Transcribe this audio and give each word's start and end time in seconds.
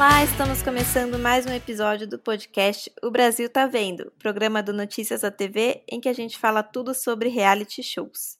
Olá, 0.00 0.24
estamos 0.24 0.62
começando 0.62 1.18
mais 1.18 1.44
um 1.44 1.52
episódio 1.52 2.08
do 2.08 2.18
podcast 2.18 2.90
O 3.02 3.10
Brasil 3.10 3.50
Tá 3.50 3.66
Vendo, 3.66 4.10
programa 4.18 4.62
do 4.62 4.72
Notícias 4.72 5.20
da 5.20 5.30
TV 5.30 5.84
em 5.86 6.00
que 6.00 6.08
a 6.08 6.12
gente 6.14 6.38
fala 6.38 6.62
tudo 6.62 6.94
sobre 6.94 7.28
reality 7.28 7.82
shows. 7.82 8.38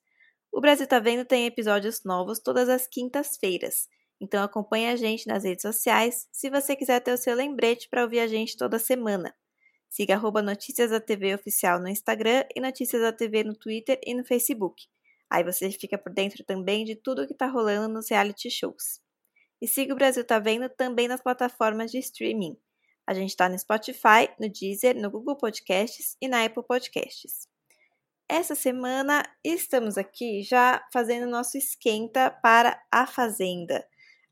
O 0.51 0.59
Brasil 0.59 0.87
Tá 0.87 0.99
Vendo 0.99 1.23
tem 1.23 1.45
episódios 1.45 2.03
novos 2.03 2.39
todas 2.39 2.67
as 2.71 2.87
quintas-feiras, 2.87 3.91
então 4.19 4.43
acompanhe 4.43 4.89
a 4.89 4.97
gente 4.97 5.27
nas 5.27 5.45
redes 5.45 5.61
sociais 5.61 6.27
se 6.33 6.49
você 6.49 6.75
quiser 6.75 6.99
ter 7.01 7.13
o 7.13 7.19
seu 7.19 7.37
lembrete 7.37 7.91
para 7.91 8.05
ouvir 8.05 8.21
a 8.21 8.27
gente 8.27 8.57
toda 8.57 8.79
semana. 8.79 9.35
Siga 9.87 10.15
arroba 10.15 10.41
Notícias 10.41 10.91
da 10.91 10.99
TV 10.99 11.35
Oficial 11.35 11.79
no 11.79 11.89
Instagram 11.89 12.43
e 12.57 12.61
Notícias 12.63 13.03
da 13.03 13.13
TV 13.13 13.45
no 13.45 13.55
Twitter 13.55 14.01
e 14.03 14.15
no 14.15 14.25
Facebook. 14.25 14.87
Aí 15.29 15.45
você 15.45 15.71
fica 15.71 15.99
por 15.99 16.11
dentro 16.11 16.43
também 16.43 16.87
de 16.87 16.97
tudo 16.97 17.21
o 17.21 17.27
que 17.27 17.35
está 17.35 17.49
rolando 17.49 17.93
nos 17.93 18.09
reality 18.09 18.51
shows. 18.51 19.10
E 19.61 19.69
siga 19.69 19.93
o 19.93 19.97
Brasil 19.97 20.25
Tá 20.25 20.39
Vendo 20.39 20.69
também 20.69 21.07
nas 21.07 21.21
plataformas 21.21 21.91
de 21.91 21.99
streaming. 21.99 22.57
A 23.07 23.13
gente 23.13 23.31
está 23.31 23.49
no 23.49 23.59
Spotify, 23.59 24.31
no 24.39 24.49
Deezer, 24.49 24.97
no 24.97 25.11
Google 25.11 25.37
Podcasts 25.37 26.17
e 26.21 26.29
na 26.29 26.45
Apple 26.45 26.63
Podcasts. 26.63 27.49
Essa 28.29 28.55
semana 28.55 29.25
estamos 29.43 29.99
aqui 29.99 30.43
já 30.43 30.87
fazendo 30.93 31.29
nosso 31.29 31.59
esquenta 31.59 32.31
para 32.31 32.81
a 32.91 33.05
Fazenda. 33.07 33.85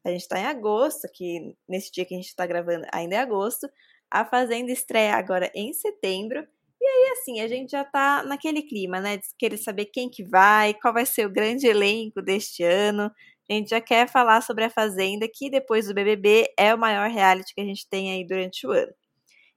A 0.04 0.10
gente 0.10 0.20
está 0.20 0.38
em 0.38 0.46
agosto, 0.46 1.08
que 1.12 1.56
nesse 1.68 1.90
dia 1.90 2.04
que 2.04 2.14
a 2.14 2.16
gente 2.16 2.28
está 2.28 2.46
gravando 2.46 2.86
ainda 2.92 3.16
é 3.16 3.18
agosto. 3.18 3.68
A 4.08 4.24
Fazenda 4.24 4.70
estreia 4.70 5.16
agora 5.16 5.50
em 5.54 5.72
setembro. 5.72 6.46
E 6.80 6.86
aí, 6.86 7.12
assim, 7.12 7.40
a 7.40 7.48
gente 7.48 7.72
já 7.72 7.84
tá 7.84 8.22
naquele 8.22 8.62
clima, 8.62 9.00
né? 9.00 9.16
De 9.16 9.26
querer 9.36 9.58
saber 9.58 9.86
quem 9.86 10.08
que 10.08 10.22
vai, 10.22 10.74
qual 10.74 10.94
vai 10.94 11.04
ser 11.04 11.26
o 11.26 11.30
grande 11.30 11.66
elenco 11.66 12.22
deste 12.22 12.62
ano. 12.62 13.10
A 13.50 13.54
gente 13.54 13.70
já 13.70 13.80
quer 13.80 14.06
falar 14.06 14.42
sobre 14.42 14.64
a 14.64 14.70
Fazenda, 14.70 15.26
que 15.26 15.48
depois 15.48 15.86
do 15.86 15.94
BBB 15.94 16.52
é 16.58 16.74
o 16.74 16.78
maior 16.78 17.08
reality 17.08 17.54
que 17.54 17.60
a 17.62 17.64
gente 17.64 17.88
tem 17.88 18.12
aí 18.12 18.26
durante 18.26 18.66
o 18.66 18.70
ano. 18.70 18.92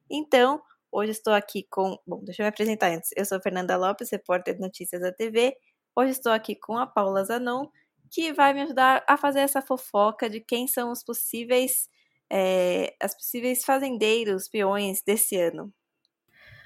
Então, 0.09 0.61
hoje 0.89 1.11
estou 1.11 1.33
aqui 1.33 1.67
com. 1.69 1.99
Bom, 2.07 2.23
deixa 2.23 2.41
eu 2.41 2.45
me 2.45 2.49
apresentar 2.49 2.91
antes. 2.91 3.09
Eu 3.17 3.25
sou 3.25 3.41
Fernanda 3.41 3.75
Lopes, 3.75 4.09
repórter 4.09 4.55
de 4.55 4.61
notícias 4.61 5.01
da 5.01 5.11
TV. 5.11 5.57
Hoje 5.93 6.11
estou 6.11 6.31
aqui 6.31 6.55
com 6.55 6.77
a 6.77 6.87
Paula 6.87 7.23
Zanon, 7.25 7.67
que 8.09 8.31
vai 8.31 8.53
me 8.53 8.61
ajudar 8.61 9.03
a 9.05 9.17
fazer 9.17 9.41
essa 9.41 9.61
fofoca 9.61 10.29
de 10.29 10.39
quem 10.39 10.67
são 10.67 10.91
os 10.91 11.03
possíveis. 11.03 11.89
É, 12.29 12.95
as 13.01 13.13
possíveis 13.13 13.65
fazendeiros, 13.65 14.47
peões 14.47 15.01
desse 15.05 15.35
ano. 15.35 15.73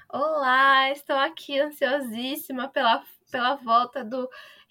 Olá, 0.08 0.92
estou 0.92 1.16
aqui 1.16 1.58
ansiosíssima 1.58 2.68
pela, 2.68 3.02
pela 3.32 3.56
volta 3.56 4.04
do 4.04 4.30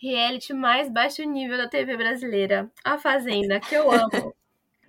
reality 0.09 0.53
mais 0.53 0.89
baixo 0.89 1.23
nível 1.23 1.57
da 1.57 1.67
TV 1.67 1.97
brasileira, 1.97 2.71
A 2.83 2.97
Fazenda, 2.97 3.59
que 3.59 3.75
eu 3.75 3.91
amo. 3.91 4.33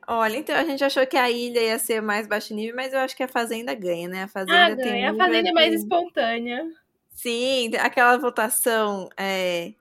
Olha, 0.08 0.36
então 0.36 0.54
a 0.54 0.64
gente 0.64 0.84
achou 0.84 1.04
que 1.04 1.16
a 1.16 1.28
ilha 1.28 1.60
ia 1.60 1.78
ser 1.78 2.00
mais 2.00 2.28
baixo 2.28 2.54
nível, 2.54 2.76
mas 2.76 2.92
eu 2.92 3.00
acho 3.00 3.16
que 3.16 3.24
a 3.24 3.28
Fazenda 3.28 3.74
ganha, 3.74 4.08
né? 4.08 4.22
A 4.22 4.28
Fazenda 4.28 4.66
ah, 4.66 4.76
tem 4.76 4.84
ganha. 4.84 5.10
A 5.10 5.16
Fazenda 5.16 5.48
é 5.48 5.52
mais 5.52 5.74
espontânea. 5.74 6.64
Sim, 7.10 7.74
aquela 7.76 8.16
votação, 8.16 9.08
é, 9.16 9.72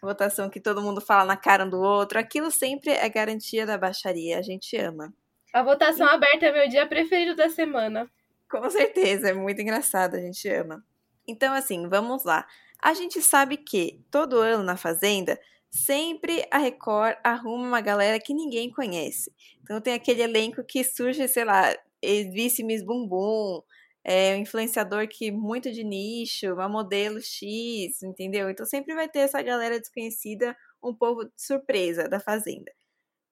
votação 0.00 0.48
que 0.48 0.60
todo 0.60 0.82
mundo 0.82 1.00
fala 1.00 1.24
na 1.24 1.36
cara 1.36 1.64
um 1.64 1.70
do 1.70 1.80
outro, 1.80 2.18
aquilo 2.18 2.50
sempre 2.50 2.92
é 2.92 3.08
garantia 3.08 3.66
da 3.66 3.76
baixaria, 3.76 4.38
a 4.38 4.42
gente 4.42 4.76
ama. 4.76 5.12
A 5.52 5.62
votação 5.62 6.06
e... 6.06 6.10
aberta 6.10 6.46
é 6.46 6.52
meu 6.52 6.68
dia 6.68 6.86
preferido 6.86 7.34
da 7.34 7.48
semana. 7.48 8.08
Com 8.48 8.68
certeza, 8.70 9.30
é 9.30 9.32
muito 9.32 9.60
engraçado, 9.60 10.14
a 10.14 10.20
gente 10.20 10.48
ama. 10.48 10.84
Então, 11.26 11.54
assim, 11.54 11.88
vamos 11.88 12.24
lá. 12.24 12.46
A 12.82 12.94
gente 12.94 13.22
sabe 13.22 13.56
que 13.56 14.04
todo 14.10 14.38
ano 14.38 14.64
na 14.64 14.76
Fazenda, 14.76 15.38
sempre 15.70 16.46
a 16.50 16.58
Record 16.58 17.16
arruma 17.22 17.66
uma 17.66 17.80
galera 17.80 18.18
que 18.18 18.34
ninguém 18.34 18.70
conhece. 18.70 19.32
Então 19.62 19.80
tem 19.80 19.94
aquele 19.94 20.22
elenco 20.22 20.64
que 20.64 20.82
surge, 20.82 21.26
sei 21.28 21.44
lá, 21.44 21.74
vice 22.02 22.64
Miss 22.64 22.84
Bumbum, 22.84 23.62
é 24.04 24.34
um 24.34 24.38
influenciador 24.38 25.06
que 25.08 25.30
muito 25.30 25.70
de 25.70 25.84
nicho, 25.84 26.52
uma 26.52 26.68
modelo 26.68 27.20
X, 27.20 28.02
entendeu? 28.02 28.50
Então 28.50 28.66
sempre 28.66 28.94
vai 28.94 29.08
ter 29.08 29.20
essa 29.20 29.40
galera 29.40 29.78
desconhecida, 29.78 30.56
um 30.82 30.92
povo 30.92 31.24
de 31.24 31.32
surpresa 31.36 32.08
da 32.08 32.18
Fazenda. 32.18 32.72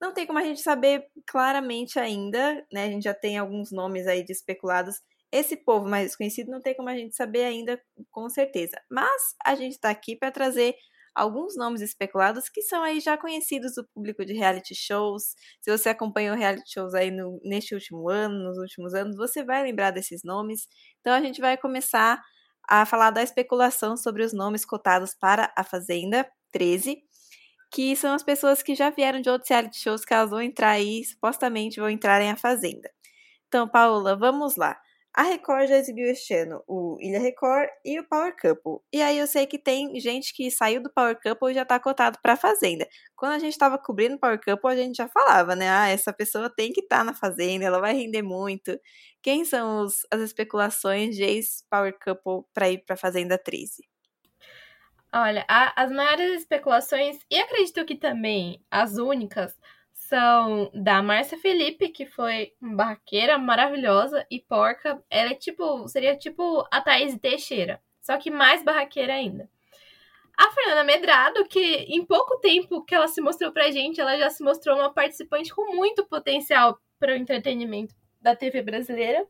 Não 0.01 0.15
tem 0.15 0.27
como 0.27 0.39
a 0.39 0.45
gente 0.45 0.61
saber 0.61 1.07
claramente 1.27 1.99
ainda, 1.99 2.65
né? 2.73 2.85
A 2.85 2.91
gente 2.91 3.03
já 3.03 3.15
tem 3.15 3.37
alguns 3.37 3.73
nomes 3.73 4.07
aí 4.07 4.25
de 4.25 4.33
especulados 4.33 4.97
esse 5.33 5.57
povo 5.57 5.89
mais 5.89 6.09
desconhecido 6.09 6.51
não 6.51 6.61
tem 6.61 6.75
como 6.75 6.89
a 6.89 6.97
gente 6.97 7.15
saber 7.15 7.45
ainda 7.45 7.81
com 8.11 8.29
certeza, 8.29 8.81
mas 8.91 9.35
a 9.45 9.55
gente 9.55 9.73
está 9.73 9.91
aqui 9.91 10.17
para 10.17 10.31
trazer 10.31 10.75
alguns 11.15 11.57
nomes 11.57 11.81
especulados 11.81 12.49
que 12.49 12.63
são 12.63 12.83
aí 12.83 13.01
já 13.01 13.17
conhecidos 13.17 13.75
do 13.75 13.87
público 13.95 14.25
de 14.25 14.33
reality 14.33 14.75
shows. 14.75 15.35
Se 15.61 15.71
você 15.77 15.89
acompanhou 15.89 16.37
reality 16.37 16.73
shows 16.73 16.95
aí 16.95 17.11
no, 17.11 17.41
neste 17.45 17.75
último 17.75 18.09
ano, 18.09 18.45
nos 18.45 18.59
últimos 18.59 18.95
anos, 18.95 19.17
você 19.17 19.45
vai 19.45 19.63
lembrar 19.63 19.91
desses 19.91 20.23
nomes. 20.25 20.67
Então 21.01 21.13
a 21.13 21.21
gente 21.21 21.41
vai 21.41 21.57
começar 21.57 22.21
a 22.69 22.87
falar 22.87 23.11
da 23.11 23.23
especulação 23.23 23.97
sobre 23.97 24.23
os 24.25 24.33
nomes 24.33 24.65
cotados 24.65 25.15
para 25.15 25.53
a 25.57 25.65
Fazenda 25.65 26.27
13, 26.53 27.03
que 27.73 27.97
são 27.97 28.15
as 28.15 28.23
pessoas 28.23 28.63
que 28.63 28.75
já 28.75 28.91
vieram 28.91 29.21
de 29.21 29.29
outros 29.29 29.51
reality 29.51 29.79
shows 29.79 30.05
que 30.05 30.15
elas 30.15 30.31
vão 30.31 30.41
entrar 30.41 30.71
aí, 30.71 31.05
supostamente 31.05 31.81
vão 31.81 31.91
entrar 31.91 32.21
em 32.23 32.31
A 32.31 32.37
Fazenda. 32.37 32.91
Então, 33.49 33.69
Paula, 33.69 34.17
vamos 34.17 34.57
lá. 34.57 34.79
A 35.13 35.23
Record 35.23 35.69
já 35.69 35.77
exibiu 35.77 36.07
este 36.09 36.33
ano 36.35 36.63
o 36.69 36.97
Ilha 37.01 37.19
Record 37.19 37.69
e 37.85 37.99
o 37.99 38.09
Power 38.09 38.35
Couple. 38.41 38.79
E 38.93 39.03
aí 39.03 39.19
eu 39.19 39.27
sei 39.27 39.45
que 39.45 39.59
tem 39.59 39.99
gente 39.99 40.33
que 40.33 40.51
saiu 40.51 40.81
do 40.81 40.93
Power 40.93 41.19
Couple 41.21 41.51
e 41.51 41.55
já 41.55 41.65
tá 41.65 41.81
cotado 41.81 42.19
pra 42.23 42.37
Fazenda. 42.37 42.87
Quando 43.17 43.33
a 43.33 43.39
gente 43.39 43.59
tava 43.59 43.77
cobrindo 43.77 44.15
o 44.15 44.21
Power 44.21 44.41
Couple, 44.41 44.71
a 44.71 44.77
gente 44.77 44.97
já 44.97 45.09
falava, 45.09 45.57
né? 45.57 45.69
Ah, 45.69 45.89
essa 45.89 46.13
pessoa 46.13 46.49
tem 46.49 46.73
que 46.73 46.81
estar 46.81 46.99
tá 46.99 47.05
na 47.05 47.13
Fazenda, 47.13 47.65
ela 47.65 47.81
vai 47.81 47.93
render 47.93 48.23
muito. 48.23 48.79
Quem 49.21 49.45
são 49.45 49.83
os, 49.83 50.07
as 50.13 50.21
especulações 50.21 51.17
de 51.17 51.25
ex-Power 51.25 51.99
Couple 51.99 52.49
pra 52.55 52.71
ir 52.71 52.79
pra 52.85 52.97
Fazenda 52.97 53.37
13? 53.37 53.83
Olha, 55.13 55.45
a, 55.49 55.83
as 55.83 55.91
maiores 55.91 56.41
especulações, 56.43 57.19
e 57.29 57.37
acredito 57.37 57.85
que 57.85 57.97
também 57.97 58.65
as 58.71 58.97
únicas, 58.97 59.53
são 60.11 60.71
da 60.75 61.01
Márcia 61.01 61.39
Felipe, 61.39 61.89
que 61.89 62.05
foi 62.05 62.53
barraqueira 62.61 63.39
maravilhosa 63.39 64.27
e 64.29 64.41
porca. 64.41 65.01
Ela 65.09 65.31
é 65.31 65.35
tipo, 65.35 65.87
seria 65.87 66.17
tipo 66.17 66.67
a 66.71 66.81
Thaís 66.81 67.17
Teixeira, 67.17 67.81
só 68.01 68.17
que 68.19 68.29
mais 68.29 68.65
barraqueira 68.65 69.15
ainda. 69.15 69.49
A 70.37 70.51
Fernanda 70.51 70.83
Medrado, 70.85 71.45
que 71.47 71.61
em 71.89 72.05
pouco 72.05 72.39
tempo 72.41 72.85
que 72.85 72.95
ela 72.95 73.07
se 73.07 73.21
mostrou 73.21 73.53
pra 73.53 73.71
gente, 73.71 74.01
ela 74.01 74.19
já 74.19 74.29
se 74.31 74.43
mostrou 74.43 74.77
uma 74.77 74.93
participante 74.93 75.55
com 75.55 75.77
muito 75.77 76.05
potencial 76.05 76.81
para 76.99 77.13
o 77.13 77.17
entretenimento 77.17 77.95
da 78.21 78.35
TV 78.35 78.63
brasileira. 78.63 79.25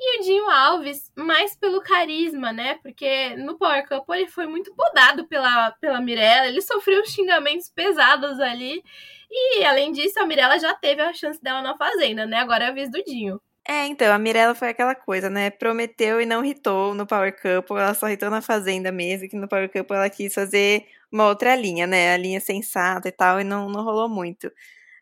E 0.00 0.18
o 0.18 0.22
Dinho 0.22 0.48
Alves, 0.48 1.12
mais 1.16 1.56
pelo 1.56 1.80
carisma, 1.80 2.52
né? 2.52 2.78
Porque 2.82 3.36
no 3.36 3.58
Power 3.58 3.86
Couple 3.88 4.16
ele 4.16 4.28
foi 4.28 4.46
muito 4.46 4.74
podado 4.74 5.26
pela, 5.26 5.72
pela 5.72 6.00
Mirella, 6.00 6.46
ele 6.48 6.62
sofreu 6.62 7.04
xingamentos 7.04 7.68
pesados 7.68 8.40
ali. 8.40 8.82
E 9.30 9.64
além 9.64 9.92
disso, 9.92 10.18
a 10.20 10.26
Mirella 10.26 10.58
já 10.58 10.74
teve 10.74 11.02
a 11.02 11.12
chance 11.12 11.40
dela 11.42 11.62
na 11.62 11.76
Fazenda, 11.76 12.26
né? 12.26 12.38
Agora 12.38 12.64
é 12.64 12.68
a 12.68 12.72
vez 12.72 12.90
do 12.90 13.02
Dinho. 13.04 13.40
É, 13.66 13.86
então, 13.86 14.10
a 14.14 14.18
Mirella 14.18 14.54
foi 14.54 14.70
aquela 14.70 14.94
coisa, 14.94 15.28
né? 15.28 15.50
Prometeu 15.50 16.20
e 16.22 16.26
não 16.26 16.40
ritou 16.40 16.94
no 16.94 17.06
Power 17.06 17.34
Couple, 17.34 17.76
ela 17.76 17.92
só 17.92 18.06
ritou 18.06 18.30
na 18.30 18.40
Fazenda 18.40 18.90
mesmo, 18.90 19.28
que 19.28 19.36
no 19.36 19.46
Power 19.46 19.70
Couple 19.70 19.94
ela 19.94 20.08
quis 20.08 20.32
fazer 20.32 20.86
uma 21.12 21.26
outra 21.28 21.54
linha, 21.54 21.86
né? 21.86 22.14
A 22.14 22.16
linha 22.16 22.40
sensata 22.40 23.08
e 23.08 23.12
tal, 23.12 23.38
e 23.40 23.44
não, 23.44 23.68
não 23.68 23.84
rolou 23.84 24.08
muito. 24.08 24.46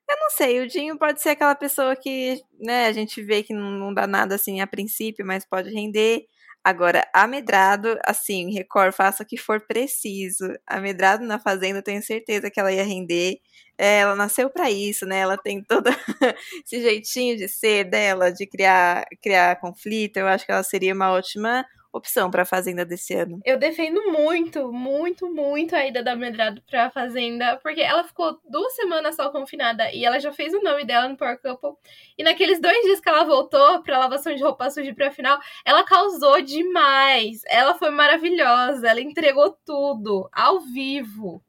Eu 0.09 0.17
não 0.21 0.31
sei, 0.31 0.61
o 0.61 0.69
Dinho 0.69 0.99
pode 0.99 1.21
ser 1.23 1.31
aquela 1.31 1.55
pessoa 1.55 1.97
que, 1.97 2.41
né, 2.61 2.87
a 2.87 2.93
gente 2.93 3.23
vê 3.23 3.43
que 3.43 3.53
não, 3.55 3.71
não 3.73 3.95
dá 3.95 4.07
nada 4.07 4.37
assim 4.37 4.61
a 4.61 4.67
princípio, 4.67 5.27
mas 5.27 5.45
pode 5.45 5.71
render. 5.71 6.27
Agora, 6.67 7.07
Amedrado, 7.15 7.97
assim, 8.05 8.53
Record, 8.53 8.93
faça 8.93 9.23
o 9.23 9.27
que 9.27 9.37
for 9.37 9.61
preciso. 9.61 10.53
Amedrado 10.67 11.25
na 11.25 11.39
Fazenda, 11.39 11.81
tenho 11.81 12.03
certeza 12.03 12.51
que 12.51 12.59
ela 12.59 12.73
ia 12.73 12.83
render. 12.83 13.39
É, 13.79 13.99
ela 14.01 14.17
nasceu 14.17 14.51
para 14.51 14.69
isso, 14.69 15.07
né? 15.07 15.19
Ela 15.21 15.39
tem 15.39 15.63
todo 15.63 15.89
esse 16.67 16.83
jeitinho 16.83 17.37
de 17.37 17.47
ser 17.47 17.85
dela, 17.85 18.33
de 18.33 18.49
criar, 18.49 19.05
criar 19.23 19.61
conflito. 19.61 20.17
Eu 20.17 20.27
acho 20.27 20.45
que 20.45 20.51
ela 20.51 20.65
seria 20.65 20.93
uma 20.93 21.13
ótima 21.13 21.65
opção 21.97 22.31
para 22.31 22.43
a 22.43 22.47
Fazenda 22.47 22.85
desse 22.85 23.15
ano. 23.15 23.41
Eu 23.45 23.59
defendo 23.59 24.13
muito, 24.13 24.73
muito, 24.73 25.33
muito 25.33 25.75
a 25.75 25.87
ida 25.87 26.03
da 26.03 26.15
Medrado 26.15 26.63
pra 26.63 26.91
Fazenda, 26.91 27.59
porque 27.63 27.81
ela 27.81 28.05
ficou 28.05 28.41
duas 28.49 28.75
semanas 28.75 29.17
só 29.17 29.31
confinada 29.31 29.93
e 29.93 30.05
ela 30.05 30.19
já 30.19 30.33
fez 30.33 30.55
o 30.55 30.63
nome 30.63 30.85
dela 30.85 31.09
no 31.09 31.17
Power 31.17 31.41
Couple. 31.41 31.73
E 32.17 32.23
naqueles 32.23 32.61
dois 32.61 32.81
dias 32.83 33.01
que 33.01 33.09
ela 33.09 33.25
voltou 33.25 33.83
pra 33.83 33.99
lavação 33.99 34.35
de 34.35 34.43
roupa 34.43 34.71
suja 34.71 34.95
pra 34.95 35.11
final, 35.11 35.39
ela 35.65 35.85
causou 35.85 36.41
demais. 36.41 37.41
Ela 37.47 37.75
foi 37.75 37.91
maravilhosa, 37.91 38.89
ela 38.89 39.01
entregou 39.01 39.57
tudo, 39.65 40.29
ao 40.33 40.61
vivo. 40.61 41.43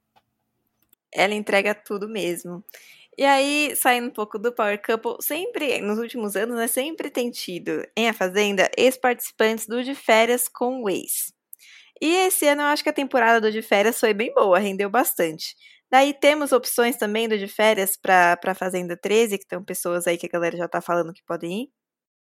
Ela 1.11 1.33
entrega 1.33 1.73
tudo 1.73 2.07
mesmo. 2.07 2.63
E 3.17 3.25
aí, 3.25 3.75
saindo 3.75 4.07
um 4.09 4.11
pouco 4.11 4.37
do 4.37 4.53
Power 4.53 4.79
Couple, 4.81 5.15
sempre, 5.21 5.81
nos 5.81 5.97
últimos 5.97 6.35
anos, 6.35 6.55
né, 6.55 6.67
sempre 6.67 7.09
tem 7.09 7.31
tido 7.31 7.83
em 7.95 8.07
A 8.07 8.13
Fazenda 8.13 8.69
ex-participantes 8.77 9.65
do 9.65 9.83
De 9.83 9.95
Férias 9.95 10.47
com 10.47 10.83
o 10.83 10.89
ex. 10.89 11.33
E 12.01 12.07
esse 12.27 12.47
ano 12.47 12.61
eu 12.63 12.67
acho 12.67 12.83
que 12.83 12.89
a 12.89 12.93
temporada 12.93 13.41
do 13.41 13.51
De 13.51 13.61
Férias 13.61 13.99
foi 13.99 14.13
bem 14.13 14.33
boa, 14.33 14.59
rendeu 14.59 14.89
bastante. 14.89 15.55
Daí 15.91 16.13
temos 16.13 16.51
opções 16.51 16.97
também 16.97 17.27
do 17.29 17.37
De 17.37 17.47
Férias 17.47 17.97
para 17.97 18.55
Fazenda 18.55 18.97
13, 18.97 19.37
que 19.37 19.45
estão 19.45 19.63
pessoas 19.63 20.07
aí 20.07 20.17
que 20.17 20.27
a 20.27 20.29
galera 20.29 20.57
já 20.57 20.67
tá 20.67 20.81
falando 20.81 21.13
que 21.13 21.23
podem 21.25 21.63
ir. 21.63 21.69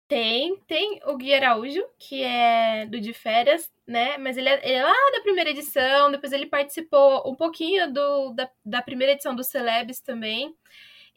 Tem, 0.07 0.55
tem 0.67 0.99
o 1.05 1.17
Gui 1.17 1.33
Araújo, 1.33 1.83
que 1.97 2.21
é 2.21 2.85
do 2.85 2.99
de 2.99 3.11
férias, 3.11 3.71
né? 3.87 4.17
Mas 4.19 4.37
ele 4.37 4.49
é, 4.49 4.61
ele 4.63 4.73
é, 4.73 4.83
lá 4.83 4.93
da 5.11 5.21
primeira 5.21 5.49
edição, 5.49 6.11
depois 6.11 6.31
ele 6.31 6.45
participou 6.45 7.27
um 7.27 7.33
pouquinho 7.33 7.91
do, 7.91 8.33
da, 8.33 8.49
da 8.63 8.81
primeira 8.83 9.13
edição 9.13 9.35
do 9.35 9.43
Celebs 9.43 9.99
também. 9.99 10.55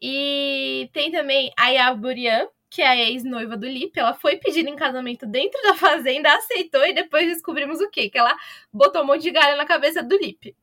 E 0.00 0.88
tem 0.92 1.10
também 1.12 1.52
a 1.58 1.68
Yaburian, 1.68 2.48
que 2.70 2.80
é 2.80 2.88
a 2.88 2.96
ex-noiva 2.96 3.58
do 3.58 3.66
Lipe. 3.66 4.00
Ela 4.00 4.14
foi 4.14 4.36
pedida 4.36 4.70
em 4.70 4.76
casamento 4.76 5.26
dentro 5.26 5.60
da 5.62 5.74
fazenda, 5.74 6.32
aceitou 6.36 6.84
e 6.86 6.94
depois 6.94 7.26
descobrimos 7.26 7.80
o 7.80 7.90
quê? 7.90 8.08
Que 8.08 8.18
ela 8.18 8.34
botou 8.72 9.02
um 9.02 9.06
monte 9.06 9.22
de 9.22 9.30
galho 9.30 9.56
na 9.58 9.66
cabeça 9.66 10.02
do 10.02 10.16
Lipe. 10.16 10.56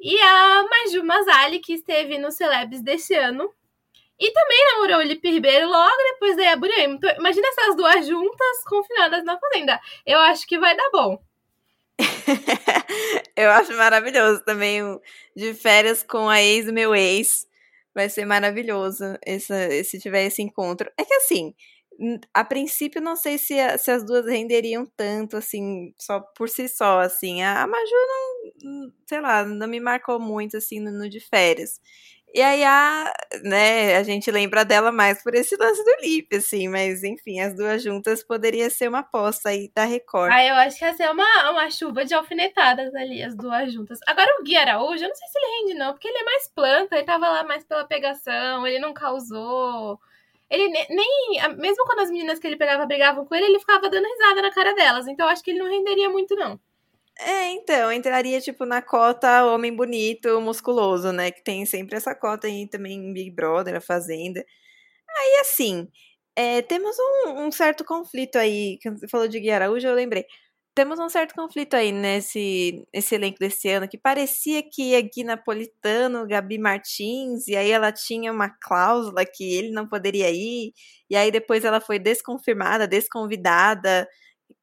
E 0.00 0.20
a 0.20 0.64
Maju 0.68 1.04
Mazali, 1.04 1.60
que 1.60 1.72
esteve 1.72 2.18
no 2.18 2.32
Celebs 2.32 2.82
desse 2.82 3.14
ano, 3.14 3.48
e 4.18 4.30
também 4.32 4.64
namorou 4.72 4.98
o 4.98 5.02
Lipe 5.02 5.30
Ribeiro 5.30 5.68
logo 5.68 5.96
depois 6.12 6.36
da 6.36 6.42
Yaburian. 6.44 6.84
Então, 6.84 7.10
imagina 7.18 7.48
essas 7.48 7.76
duas 7.76 8.06
juntas 8.06 8.64
confinadas 8.68 9.24
na 9.24 9.38
fazenda. 9.38 9.80
Eu 10.06 10.18
acho 10.20 10.46
que 10.46 10.58
vai 10.58 10.76
dar 10.76 10.90
bom. 10.92 11.18
eu 13.36 13.50
acho 13.50 13.72
maravilhoso 13.76 14.44
também 14.44 14.82
de 15.36 15.54
férias 15.54 16.02
com 16.02 16.28
a 16.28 16.40
ex 16.42 16.66
do 16.66 16.72
meu 16.72 16.94
ex. 16.94 17.46
Vai 17.94 18.08
ser 18.08 18.24
maravilhoso 18.24 19.04
esse, 19.24 19.84
se 19.84 20.00
tiver 20.00 20.24
esse 20.26 20.42
encontro. 20.42 20.90
É 20.98 21.04
que 21.04 21.14
assim, 21.14 21.54
a 22.32 22.44
princípio 22.44 23.00
não 23.00 23.16
sei 23.16 23.38
se, 23.38 23.58
a, 23.58 23.78
se 23.78 23.90
as 23.90 24.04
duas 24.04 24.26
renderiam 24.26 24.86
tanto, 24.96 25.36
assim, 25.36 25.94
só 25.98 26.20
por 26.20 26.48
si 26.48 26.68
só, 26.68 27.00
assim. 27.00 27.42
A, 27.42 27.62
a 27.62 27.66
Maju 27.66 27.94
não, 28.62 28.92
sei 29.06 29.20
lá, 29.20 29.44
não 29.44 29.68
me 29.68 29.80
marcou 29.80 30.18
muito, 30.18 30.56
assim, 30.56 30.80
no, 30.80 30.90
no 30.90 31.08
de 31.08 31.20
férias. 31.20 31.80
E 32.34 32.42
aí 32.42 32.64
a, 32.64 33.12
né, 33.44 33.94
a 33.94 34.02
gente 34.02 34.28
lembra 34.28 34.64
dela 34.64 34.90
mais 34.90 35.22
por 35.22 35.36
esse 35.36 35.56
lance 35.56 35.84
do 35.84 35.96
Lip, 36.02 36.34
assim, 36.34 36.66
mas 36.66 37.04
enfim, 37.04 37.38
as 37.38 37.54
duas 37.54 37.80
juntas 37.80 38.24
poderia 38.24 38.68
ser 38.70 38.88
uma 38.88 38.98
aposta 38.98 39.50
aí 39.50 39.70
da 39.72 39.84
Record. 39.84 40.32
Ah, 40.32 40.44
eu 40.44 40.56
acho 40.56 40.76
que 40.76 40.84
ia 40.84 40.92
ser 40.94 41.08
uma, 41.12 41.50
uma 41.52 41.70
chuva 41.70 42.04
de 42.04 42.12
alfinetadas 42.12 42.92
ali, 42.92 43.22
as 43.22 43.36
duas 43.36 43.72
juntas. 43.72 44.00
Agora 44.04 44.28
o 44.40 44.42
Gui 44.42 44.56
Araújo, 44.56 45.04
eu 45.04 45.08
não 45.08 45.14
sei 45.14 45.28
se 45.28 45.38
ele 45.38 45.60
rende 45.60 45.74
não, 45.78 45.92
porque 45.92 46.08
ele 46.08 46.18
é 46.18 46.24
mais 46.24 46.48
planta, 46.48 46.96
ele 46.96 47.04
tava 47.06 47.28
lá 47.28 47.44
mais 47.44 47.62
pela 47.64 47.84
pegação, 47.84 48.66
ele 48.66 48.80
não 48.80 48.92
causou... 48.92 50.00
Ele 50.50 50.68
nem, 50.68 51.56
mesmo 51.56 51.84
quando 51.86 52.00
as 52.00 52.10
meninas 52.10 52.40
que 52.40 52.46
ele 52.48 52.56
pegava 52.56 52.84
brigavam 52.84 53.24
com 53.24 53.34
ele, 53.34 53.46
ele 53.46 53.60
ficava 53.60 53.88
dando 53.88 54.06
risada 54.06 54.42
na 54.42 54.52
cara 54.52 54.74
delas, 54.74 55.06
então 55.06 55.26
eu 55.26 55.32
acho 55.32 55.42
que 55.42 55.52
ele 55.52 55.60
não 55.60 55.70
renderia 55.70 56.10
muito 56.10 56.34
não. 56.34 56.58
É, 57.18 57.50
então, 57.52 57.92
entraria, 57.92 58.40
tipo, 58.40 58.64
na 58.66 58.82
cota 58.82 59.44
homem 59.46 59.74
bonito, 59.74 60.40
musculoso, 60.40 61.12
né? 61.12 61.30
Que 61.30 61.42
tem 61.44 61.64
sempre 61.64 61.96
essa 61.96 62.14
cota 62.14 62.46
aí 62.48 62.68
também 62.68 63.12
Big 63.12 63.30
Brother, 63.30 63.76
a 63.76 63.80
Fazenda. 63.80 64.44
Aí, 65.18 65.40
assim, 65.40 65.88
é, 66.36 66.62
temos 66.62 66.96
um, 66.98 67.46
um, 67.46 67.52
certo 67.52 67.84
conflito 67.84 68.36
aí. 68.38 68.78
Quando 68.82 69.00
você 69.00 69.08
falou 69.08 69.28
de 69.28 69.40
Gui 69.40 69.50
Araújo, 69.50 69.86
eu 69.86 69.94
lembrei. 69.94 70.26
Temos 70.74 70.98
um 70.98 71.08
certo 71.08 71.34
conflito 71.34 71.74
aí 71.74 71.92
nesse 71.92 72.84
esse 72.92 73.14
elenco 73.14 73.38
desse 73.38 73.68
ano, 73.70 73.88
que 73.88 73.98
parecia 73.98 74.62
que 74.62 74.90
ia 74.92 75.00
Gui 75.02 75.24
Napolitano, 75.24 76.26
Gabi 76.26 76.58
Martins, 76.58 77.46
e 77.48 77.56
aí 77.56 77.70
ela 77.70 77.92
tinha 77.92 78.32
uma 78.32 78.50
cláusula 78.50 79.24
que 79.24 79.44
ele 79.54 79.70
não 79.70 79.88
poderia 79.88 80.30
ir, 80.30 80.72
e 81.10 81.16
aí 81.16 81.30
depois 81.30 81.64
ela 81.64 81.80
foi 81.80 81.98
desconfirmada, 82.00 82.88
desconvidada 82.88 84.08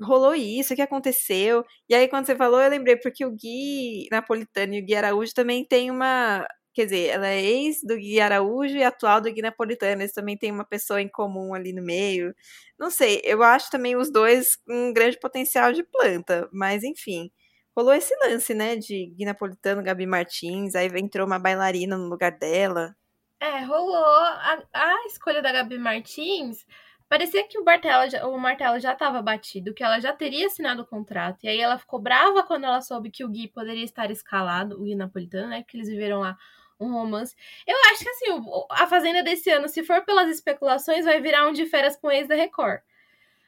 rolou 0.01 0.35
isso, 0.35 0.73
o 0.73 0.75
que 0.75 0.81
aconteceu? 0.81 1.63
E 1.89 1.95
aí, 1.95 2.07
quando 2.07 2.25
você 2.25 2.35
falou, 2.35 2.61
eu 2.61 2.69
lembrei, 2.69 2.97
porque 2.97 3.25
o 3.25 3.31
Gui 3.31 4.07
Napolitano 4.11 4.73
e 4.73 4.81
o 4.81 4.85
Gui 4.85 4.95
Araújo 4.95 5.33
também 5.33 5.65
tem 5.65 5.91
uma. 5.91 6.45
Quer 6.73 6.85
dizer, 6.85 7.07
ela 7.09 7.27
é 7.27 7.41
ex 7.41 7.81
do 7.83 7.97
Gui 7.97 8.19
Araújo 8.21 8.75
e 8.77 8.83
atual 8.83 9.21
do 9.21 9.31
Gui 9.31 9.41
Napolitano. 9.41 10.01
Eles 10.01 10.13
também 10.13 10.37
têm 10.37 10.51
uma 10.51 10.65
pessoa 10.65 11.01
em 11.01 11.09
comum 11.09 11.53
ali 11.53 11.73
no 11.73 11.83
meio. 11.83 12.33
Não 12.79 12.89
sei, 12.89 13.21
eu 13.23 13.43
acho 13.43 13.69
também 13.69 13.95
os 13.95 14.11
dois 14.11 14.57
um 14.67 14.93
grande 14.93 15.19
potencial 15.19 15.73
de 15.73 15.83
planta, 15.83 16.49
mas 16.51 16.83
enfim. 16.83 17.31
Rolou 17.75 17.93
esse 17.93 18.13
lance, 18.17 18.53
né, 18.53 18.75
de 18.75 19.07
Gui 19.15 19.25
Napolitano, 19.25 19.83
Gabi 19.83 20.05
Martins, 20.05 20.75
aí 20.75 20.87
entrou 20.97 21.25
uma 21.25 21.39
bailarina 21.39 21.97
no 21.97 22.09
lugar 22.09 22.31
dela. 22.37 22.95
É, 23.39 23.63
rolou. 23.63 23.95
A, 23.95 24.63
a 24.73 25.05
escolha 25.07 25.41
da 25.41 25.51
Gabi 25.51 25.77
Martins 25.77 26.65
Parecia 27.11 27.45
que 27.45 27.59
o 27.59 27.65
martelo, 27.65 28.09
já, 28.09 28.25
o 28.25 28.39
martelo 28.39 28.79
já 28.79 28.93
estava 28.93 29.21
batido, 29.21 29.73
que 29.73 29.83
ela 29.83 29.99
já 29.99 30.13
teria 30.13 30.47
assinado 30.47 30.83
o 30.83 30.85
contrato. 30.85 31.43
E 31.43 31.49
aí 31.49 31.59
ela 31.59 31.77
ficou 31.77 31.99
brava 31.99 32.41
quando 32.41 32.63
ela 32.63 32.79
soube 32.79 33.11
que 33.11 33.25
o 33.25 33.27
Gui 33.27 33.49
poderia 33.49 33.83
estar 33.83 34.09
escalado, 34.09 34.79
o 34.79 34.85
Gui 34.85 34.95
Napolitano, 34.95 35.49
né? 35.49 35.61
Porque 35.61 35.75
eles 35.75 35.89
viveram 35.89 36.21
lá 36.21 36.37
um 36.79 36.89
romance. 36.93 37.35
Eu 37.67 37.75
acho 37.91 38.05
que 38.05 38.09
assim, 38.09 38.27
a 38.69 38.87
Fazenda 38.87 39.21
desse 39.23 39.49
ano, 39.49 39.67
se 39.67 39.83
for 39.83 40.05
pelas 40.05 40.29
especulações, 40.29 41.03
vai 41.03 41.19
virar 41.19 41.45
um 41.49 41.51
de 41.51 41.65
férias 41.65 41.97
com 41.97 42.09
ex 42.09 42.29
da 42.29 42.35
Record. 42.35 42.79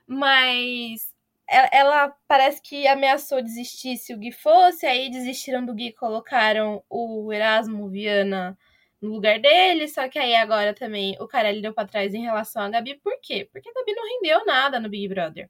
Mas 0.05 1.13
ela 1.47 2.13
parece 2.27 2.61
que 2.61 2.85
ameaçou 2.85 3.41
desistir 3.41 3.95
se 3.95 4.13
o 4.13 4.17
Gui 4.17 4.33
fosse, 4.33 4.85
aí 4.85 5.09
desistiram 5.09 5.63
do 5.63 5.73
Gui, 5.73 5.93
colocaram 5.93 6.83
o 6.89 7.31
Erasmo 7.31 7.89
Viana 7.89 8.57
no 9.03 9.09
lugar 9.09 9.37
dele, 9.39 9.87
só 9.89 10.07
que 10.07 10.17
aí 10.17 10.33
agora 10.33 10.73
também 10.73 11.17
o 11.19 11.27
Carelli 11.27 11.61
deu 11.61 11.73
pra 11.73 11.85
trás 11.85 12.13
em 12.13 12.21
relação 12.21 12.63
à 12.63 12.69
Gabi. 12.69 12.95
Por 12.95 13.19
quê? 13.21 13.49
Porque 13.51 13.69
a 13.69 13.73
Gabi 13.73 13.93
não 13.93 14.07
rendeu 14.07 14.45
nada 14.45 14.79
no 14.79 14.87
Big 14.89 15.09
Brother. 15.09 15.49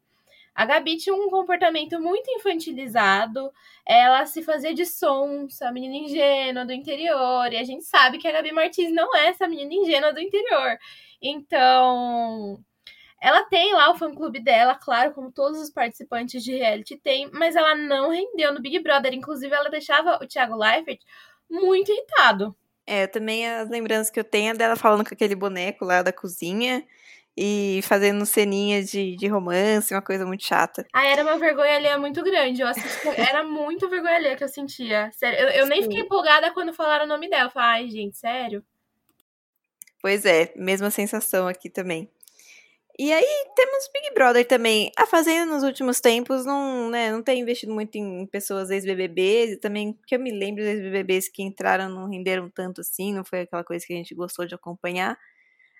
A 0.55 0.65
Gabi 0.65 0.97
tinha 0.97 1.15
um 1.15 1.29
comportamento 1.29 1.99
muito 1.99 2.29
infantilizado, 2.31 3.51
ela 3.85 4.25
se 4.25 4.43
fazia 4.43 4.73
de 4.73 4.85
sonsa, 4.85 5.71
menina 5.71 5.95
ingênua 5.95 6.65
do 6.65 6.73
interior, 6.73 7.51
e 7.51 7.57
a 7.57 7.63
gente 7.63 7.83
sabe 7.85 8.19
que 8.19 8.27
a 8.27 8.31
Gabi 8.31 8.51
Martins 8.51 8.91
não 8.93 9.15
é 9.15 9.27
essa 9.27 9.47
menina 9.47 9.73
ingênua 9.73 10.13
do 10.13 10.19
interior. 10.19 10.77
Então, 11.21 12.59
ela 13.19 13.43
tem 13.45 13.73
lá 13.73 13.89
o 13.89 13.95
fã-clube 13.95 14.39
dela, 14.39 14.75
claro, 14.75 15.13
como 15.13 15.31
todos 15.31 15.59
os 15.59 15.71
participantes 15.71 16.43
de 16.43 16.55
reality 16.55 16.97
têm, 16.97 17.29
mas 17.31 17.55
ela 17.55 17.73
não 17.73 18.11
rendeu 18.11 18.53
no 18.53 18.61
Big 18.61 18.79
Brother. 18.79 19.13
Inclusive, 19.13 19.53
ela 19.53 19.69
deixava 19.69 20.19
o 20.23 20.27
Thiago 20.27 20.55
Leifert 20.55 21.01
muito 21.49 21.91
irritado. 21.91 22.55
É, 22.85 23.07
também 23.07 23.47
as 23.47 23.69
lembranças 23.69 24.09
que 24.09 24.19
eu 24.19 24.23
tenho 24.23 24.51
é 24.51 24.53
dela 24.53 24.75
falando 24.75 25.07
com 25.07 25.13
aquele 25.13 25.35
boneco 25.35 25.85
lá 25.85 26.01
da 26.01 26.11
cozinha 26.11 26.85
e 27.35 27.79
fazendo 27.83 28.25
ceninha 28.25 28.83
de, 28.83 29.15
de 29.15 29.27
romance, 29.27 29.93
uma 29.93 30.01
coisa 30.01 30.25
muito 30.25 30.45
chata. 30.45 30.85
Ah, 30.93 31.05
era 31.05 31.23
uma 31.23 31.37
vergonha 31.39 31.75
alheia 31.75 31.97
muito 31.97 32.21
grande. 32.23 32.61
Eu 32.61 32.67
assisti, 32.67 33.07
era 33.17 33.43
muito 33.43 33.89
vergonha 33.89 34.15
alheia 34.15 34.35
que 34.35 34.43
eu 34.43 34.49
sentia. 34.49 35.09
Sério, 35.11 35.39
eu, 35.39 35.49
eu 35.49 35.65
nem 35.67 35.81
fiquei 35.81 36.01
empolgada 36.01 36.51
quando 36.53 36.73
falaram 36.73 37.05
o 37.05 37.07
nome 37.07 37.29
dela. 37.29 37.45
Eu 37.45 37.51
falei, 37.51 37.83
ai, 37.83 37.89
gente, 37.89 38.17
sério? 38.17 38.63
Pois 40.01 40.25
é, 40.25 40.51
mesma 40.55 40.91
sensação 40.91 41.47
aqui 41.47 41.69
também. 41.69 42.09
E 42.97 43.11
aí 43.11 43.45
temos 43.55 43.89
Big 43.91 44.13
Brother 44.13 44.47
também. 44.47 44.91
A 44.95 45.07
Fazenda 45.07 45.51
nos 45.51 45.63
últimos 45.63 45.99
tempos 45.99 46.45
não, 46.45 46.89
né, 46.91 47.11
não 47.11 47.23
tem 47.23 47.41
investido 47.41 47.73
muito 47.73 47.95
em 47.95 48.27
pessoas 48.27 48.69
ex-BBBs, 48.69 49.53
e 49.53 49.57
também 49.57 49.97
que 50.05 50.15
eu 50.15 50.19
me 50.19 50.31
lembro 50.31 50.63
dos 50.63 50.71
ex-BBBs 50.71 51.27
que 51.27 51.41
entraram 51.41 51.89
não 51.89 52.07
renderam 52.07 52.49
tanto 52.51 52.81
assim, 52.81 53.11
não 53.11 53.25
foi 53.25 53.41
aquela 53.41 53.63
coisa 53.63 53.85
que 53.85 53.93
a 53.93 53.95
gente 53.95 54.13
gostou 54.13 54.45
de 54.45 54.53
acompanhar. 54.53 55.17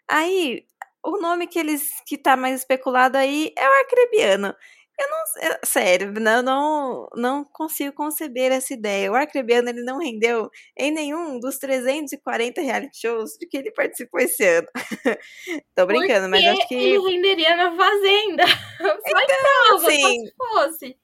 Aí, 0.08 0.66
o 1.04 1.18
nome 1.22 1.48
que 1.48 1.60
eles 1.60 1.90
que 2.08 2.18
tá 2.18 2.36
mais 2.38 2.62
especulado 2.62 3.18
aí 3.18 3.54
é 3.58 3.68
o 3.70 3.74
Arcrebiano. 3.74 4.56
Eu 5.04 5.10
não, 5.10 5.52
eu, 5.52 5.58
sério, 5.66 6.14
não, 6.14 6.42
não, 6.42 7.10
não 7.16 7.44
consigo 7.44 7.94
conceber 7.94 8.52
essa 8.52 8.74
ideia. 8.74 9.12
O 9.12 9.16
Arcrebiano 9.16 9.70
ele 9.70 9.84
não 9.84 9.98
rendeu 9.98 10.50
em 10.78 10.92
nenhum 10.92 11.40
dos 11.40 11.58
340 11.58 12.62
reality 12.62 13.02
shows 13.02 13.32
de 13.38 13.46
que 13.46 13.58
ele 13.58 13.72
participou 13.72 14.20
esse 14.22 14.44
ano. 14.46 14.68
Tô 15.76 15.86
brincando, 15.86 16.30
Porque 16.30 16.46
mas 16.46 16.46
acho 16.46 16.68
que 16.68 16.76
ele 16.76 17.00
renderia 17.00 17.56
na 17.58 17.76
Fazenda. 17.76 18.44
Só 18.80 19.20
então, 19.20 19.80
sim, 19.80 20.06
assim, 20.06 20.26
se 20.26 20.34
fosse. 20.38 20.98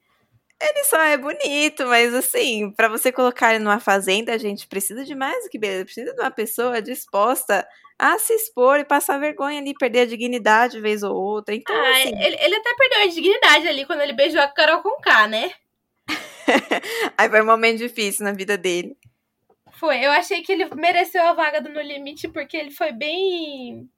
Ele 0.62 0.84
só 0.84 1.00
é 1.00 1.16
bonito, 1.16 1.86
mas 1.86 2.12
assim, 2.12 2.70
para 2.72 2.86
você 2.86 3.10
colocar 3.10 3.54
ele 3.54 3.64
numa 3.64 3.80
fazenda, 3.80 4.34
a 4.34 4.38
gente 4.38 4.68
precisa 4.68 5.06
de 5.06 5.14
mais 5.14 5.42
do 5.44 5.48
que 5.48 5.58
beleza. 5.58 5.86
Precisa 5.86 6.14
de 6.14 6.20
uma 6.20 6.30
pessoa 6.30 6.82
disposta 6.82 7.66
a 8.00 8.18
se 8.18 8.32
expor 8.32 8.80
e 8.80 8.84
passar 8.84 9.18
vergonha 9.18 9.60
ali, 9.60 9.74
perder 9.74 10.00
a 10.00 10.06
dignidade 10.06 10.80
vez 10.80 11.02
ou 11.02 11.14
outra. 11.14 11.54
Então, 11.54 11.76
ah, 11.76 11.90
assim... 11.90 12.24
ele, 12.24 12.36
ele 12.40 12.56
até 12.56 12.74
perdeu 12.74 13.02
a 13.02 13.06
dignidade 13.06 13.68
ali 13.68 13.84
quando 13.84 14.00
ele 14.00 14.14
beijou 14.14 14.40
a 14.40 14.48
Carol 14.48 14.82
com 14.82 14.98
K, 15.02 15.28
né? 15.28 15.52
Aí 17.18 17.28
foi 17.28 17.42
um 17.42 17.46
momento 17.46 17.78
difícil 17.78 18.24
na 18.24 18.32
vida 18.32 18.56
dele. 18.56 18.96
Foi, 19.78 20.02
eu 20.04 20.10
achei 20.10 20.42
que 20.42 20.50
ele 20.50 20.66
mereceu 20.74 21.22
a 21.22 21.34
vaga 21.34 21.60
do 21.60 21.68
No 21.68 21.80
Limite 21.80 22.28
porque 22.28 22.56
ele 22.56 22.70
foi 22.70 22.92
bem 22.92 23.88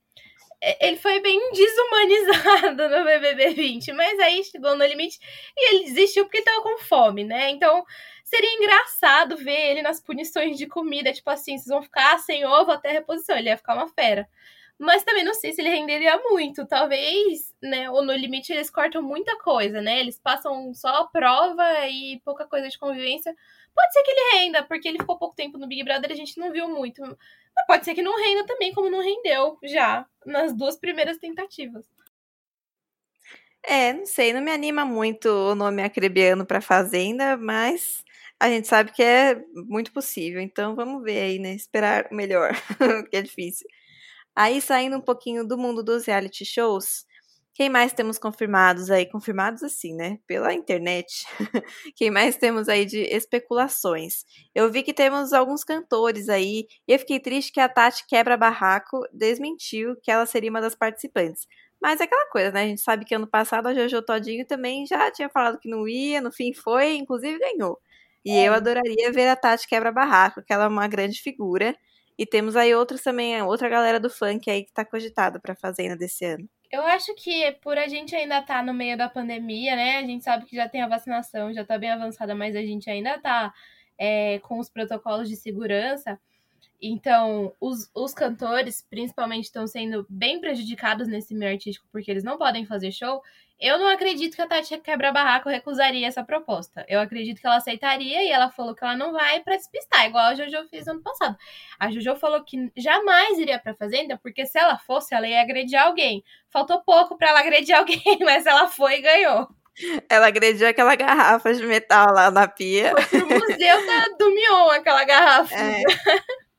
é, 0.62 0.88
ele 0.88 0.96
foi 0.96 1.20
bem 1.20 1.40
desumanizado 1.52 2.88
no 2.90 3.04
BBB 3.04 3.50
20, 3.50 3.92
mas 3.92 4.18
aí 4.20 4.44
chegou 4.44 4.76
no 4.76 4.84
limite 4.84 5.18
e 5.56 5.74
ele 5.74 5.84
desistiu 5.84 6.24
porque 6.24 6.38
ele 6.38 6.44
tava 6.44 6.62
com 6.62 6.78
fome, 6.78 7.24
né? 7.24 7.50
Então 7.50 7.84
seria 8.32 8.54
engraçado 8.54 9.36
ver 9.36 9.72
ele 9.72 9.82
nas 9.82 10.00
punições 10.00 10.56
de 10.56 10.66
comida, 10.66 11.12
tipo 11.12 11.28
assim, 11.28 11.58
vocês 11.58 11.66
vão 11.66 11.82
ficar 11.82 12.18
sem 12.18 12.46
ovo 12.46 12.70
até 12.70 12.88
a 12.88 12.92
reposição, 12.92 13.36
ele 13.36 13.50
ia 13.50 13.58
ficar 13.58 13.74
uma 13.74 13.88
fera. 13.88 14.26
Mas 14.78 15.04
também 15.04 15.22
não 15.22 15.34
sei 15.34 15.52
se 15.52 15.60
ele 15.60 15.68
renderia 15.68 16.18
muito. 16.30 16.66
Talvez, 16.66 17.54
né? 17.62 17.90
Ou 17.90 18.02
no 18.02 18.12
limite 18.12 18.52
eles 18.52 18.70
cortam 18.70 19.02
muita 19.02 19.38
coisa, 19.38 19.80
né? 19.80 20.00
Eles 20.00 20.18
passam 20.18 20.72
só 20.74 21.04
prova 21.06 21.86
e 21.86 22.20
pouca 22.24 22.46
coisa 22.46 22.68
de 22.68 22.78
convivência. 22.78 23.36
Pode 23.74 23.92
ser 23.92 24.02
que 24.02 24.10
ele 24.10 24.38
renda, 24.38 24.62
porque 24.64 24.88
ele 24.88 24.98
ficou 24.98 25.18
pouco 25.18 25.36
tempo 25.36 25.58
no 25.58 25.68
Big 25.68 25.84
Brother 25.84 26.10
a 26.10 26.16
gente 26.16 26.38
não 26.38 26.50
viu 26.50 26.68
muito. 26.68 27.00
Mas 27.02 27.66
pode 27.66 27.84
ser 27.84 27.94
que 27.94 28.02
não 28.02 28.16
renda 28.16 28.44
também, 28.46 28.72
como 28.72 28.90
não 28.90 29.02
rendeu 29.02 29.58
já 29.62 30.06
nas 30.24 30.52
duas 30.54 30.76
primeiras 30.76 31.18
tentativas. 31.18 31.84
É, 33.62 33.92
não 33.92 34.06
sei, 34.06 34.32
não 34.32 34.40
me 34.40 34.50
anima 34.50 34.84
muito 34.84 35.26
o 35.26 35.54
nome 35.54 35.82
acrebiano 35.82 36.44
para 36.44 36.60
Fazenda, 36.60 37.36
mas 37.36 38.02
a 38.42 38.48
gente 38.48 38.66
sabe 38.66 38.90
que 38.90 39.02
é 39.04 39.40
muito 39.54 39.92
possível. 39.92 40.40
Então 40.40 40.74
vamos 40.74 41.04
ver 41.04 41.20
aí, 41.20 41.38
né? 41.38 41.54
Esperar 41.54 42.08
o 42.10 42.14
melhor, 42.14 42.50
que 43.08 43.16
é 43.16 43.22
difícil. 43.22 43.68
Aí 44.34 44.60
saindo 44.60 44.96
um 44.96 45.00
pouquinho 45.00 45.46
do 45.46 45.56
mundo 45.56 45.80
dos 45.82 46.06
reality 46.06 46.44
shows, 46.44 47.06
quem 47.54 47.68
mais 47.68 47.92
temos 47.92 48.18
confirmados 48.18 48.90
aí? 48.90 49.06
Confirmados 49.06 49.62
assim, 49.62 49.94
né? 49.94 50.18
Pela 50.26 50.52
internet. 50.52 51.24
Quem 51.94 52.10
mais 52.10 52.36
temos 52.36 52.68
aí 52.68 52.86
de 52.86 52.98
especulações? 53.02 54.24
Eu 54.54 54.72
vi 54.72 54.82
que 54.82 54.94
temos 54.94 55.32
alguns 55.34 55.62
cantores 55.62 56.28
aí, 56.30 56.66
e 56.88 56.92
eu 56.94 56.98
fiquei 56.98 57.20
triste 57.20 57.52
que 57.52 57.60
a 57.60 57.68
Tati 57.68 58.06
Quebra 58.08 58.38
Barraco 58.38 59.02
desmentiu 59.12 59.94
que 60.02 60.10
ela 60.10 60.24
seria 60.26 60.50
uma 60.50 60.62
das 60.62 60.74
participantes. 60.74 61.46
Mas 61.80 62.00
é 62.00 62.04
aquela 62.04 62.28
coisa, 62.30 62.50
né? 62.52 62.62
A 62.62 62.66
gente 62.66 62.80
sabe 62.80 63.04
que 63.04 63.14
ano 63.14 63.26
passado 63.26 63.66
a 63.68 63.74
Jojo 63.74 64.02
Todinho 64.02 64.46
também 64.46 64.86
já 64.86 65.10
tinha 65.10 65.28
falado 65.28 65.58
que 65.60 65.68
não 65.68 65.86
ia, 65.86 66.20
no 66.22 66.32
fim 66.32 66.54
foi, 66.54 66.96
inclusive 66.96 67.38
ganhou. 67.38 67.78
E 68.24 68.38
eu 68.38 68.54
adoraria 68.54 69.12
ver 69.12 69.28
a 69.28 69.36
Tati 69.36 69.66
Quebra 69.66 69.90
Barraco, 69.92 70.42
que 70.42 70.52
ela 70.52 70.64
é 70.64 70.68
uma 70.68 70.86
grande 70.86 71.20
figura. 71.20 71.76
E 72.18 72.26
temos 72.26 72.56
aí 72.56 72.74
outros 72.74 73.02
também, 73.02 73.40
outra 73.42 73.68
galera 73.68 73.98
do 73.98 74.10
funk 74.10 74.48
aí 74.50 74.64
que 74.64 74.72
tá 74.72 74.84
cogitada 74.84 75.40
pra 75.40 75.56
Fazenda 75.56 75.96
desse 75.96 76.24
ano. 76.24 76.48
Eu 76.70 76.82
acho 76.82 77.14
que 77.14 77.52
por 77.62 77.76
a 77.76 77.88
gente 77.88 78.14
ainda 78.14 78.40
tá 78.42 78.62
no 78.62 78.72
meio 78.72 78.96
da 78.96 79.08
pandemia, 79.08 79.76
né? 79.76 79.98
A 79.98 80.02
gente 80.02 80.24
sabe 80.24 80.46
que 80.46 80.56
já 80.56 80.68
tem 80.68 80.82
a 80.82 80.88
vacinação, 80.88 81.52
já 81.52 81.62
está 81.62 81.76
bem 81.78 81.90
avançada, 81.90 82.34
mas 82.34 82.56
a 82.56 82.62
gente 82.62 82.88
ainda 82.88 83.16
está 83.16 83.52
é, 83.98 84.38
com 84.40 84.58
os 84.58 84.70
protocolos 84.70 85.28
de 85.28 85.36
segurança. 85.36 86.18
Então, 86.80 87.54
os, 87.60 87.90
os 87.94 88.12
cantores, 88.12 88.84
principalmente, 88.90 89.44
estão 89.44 89.66
sendo 89.66 90.04
bem 90.08 90.40
prejudicados 90.40 91.06
nesse 91.06 91.34
meio 91.34 91.52
artístico 91.52 91.86
porque 91.92 92.10
eles 92.10 92.24
não 92.24 92.36
podem 92.36 92.66
fazer 92.66 92.90
show. 92.90 93.22
Eu 93.60 93.78
não 93.78 93.86
acredito 93.86 94.34
que 94.34 94.42
a 94.42 94.46
Tati 94.48 94.76
Quebra-Barraco 94.78 95.48
recusaria 95.48 96.08
essa 96.08 96.24
proposta. 96.24 96.84
Eu 96.88 96.98
acredito 96.98 97.40
que 97.40 97.46
ela 97.46 97.58
aceitaria 97.58 98.24
e 98.24 98.28
ela 98.28 98.50
falou 98.50 98.74
que 98.74 98.82
ela 98.82 98.96
não 98.96 99.12
vai 99.12 99.38
para 99.38 99.54
despistar, 99.54 100.06
igual 100.06 100.26
a 100.26 100.34
Jojo 100.34 100.68
fez 100.68 100.88
ano 100.88 101.00
passado. 101.00 101.36
A 101.78 101.88
Jojo 101.88 102.16
falou 102.16 102.42
que 102.42 102.72
jamais 102.76 103.38
iria 103.38 103.60
pra 103.60 103.76
Fazenda, 103.76 104.18
porque 104.20 104.44
se 104.46 104.58
ela 104.58 104.76
fosse, 104.78 105.14
ela 105.14 105.28
ia 105.28 105.40
agredir 105.40 105.78
alguém. 105.78 106.24
Faltou 106.50 106.82
pouco 106.82 107.16
para 107.16 107.28
ela 107.28 107.38
agredir 107.38 107.74
alguém, 107.78 108.18
mas 108.22 108.46
ela 108.46 108.66
foi 108.66 108.98
e 108.98 109.02
ganhou. 109.02 109.48
Ela 110.08 110.26
agrediu 110.26 110.66
aquela 110.66 110.96
garrafa 110.96 111.54
de 111.54 111.64
metal 111.64 112.12
lá 112.12 112.32
na 112.32 112.48
pia. 112.48 112.90
Foi 112.90 113.20
pro 113.20 113.28
museu 113.28 113.86
da, 113.86 114.08
do 114.18 114.34
Mion, 114.34 114.70
aquela 114.70 115.04
garrafa. 115.04 115.54
É. 115.54 115.82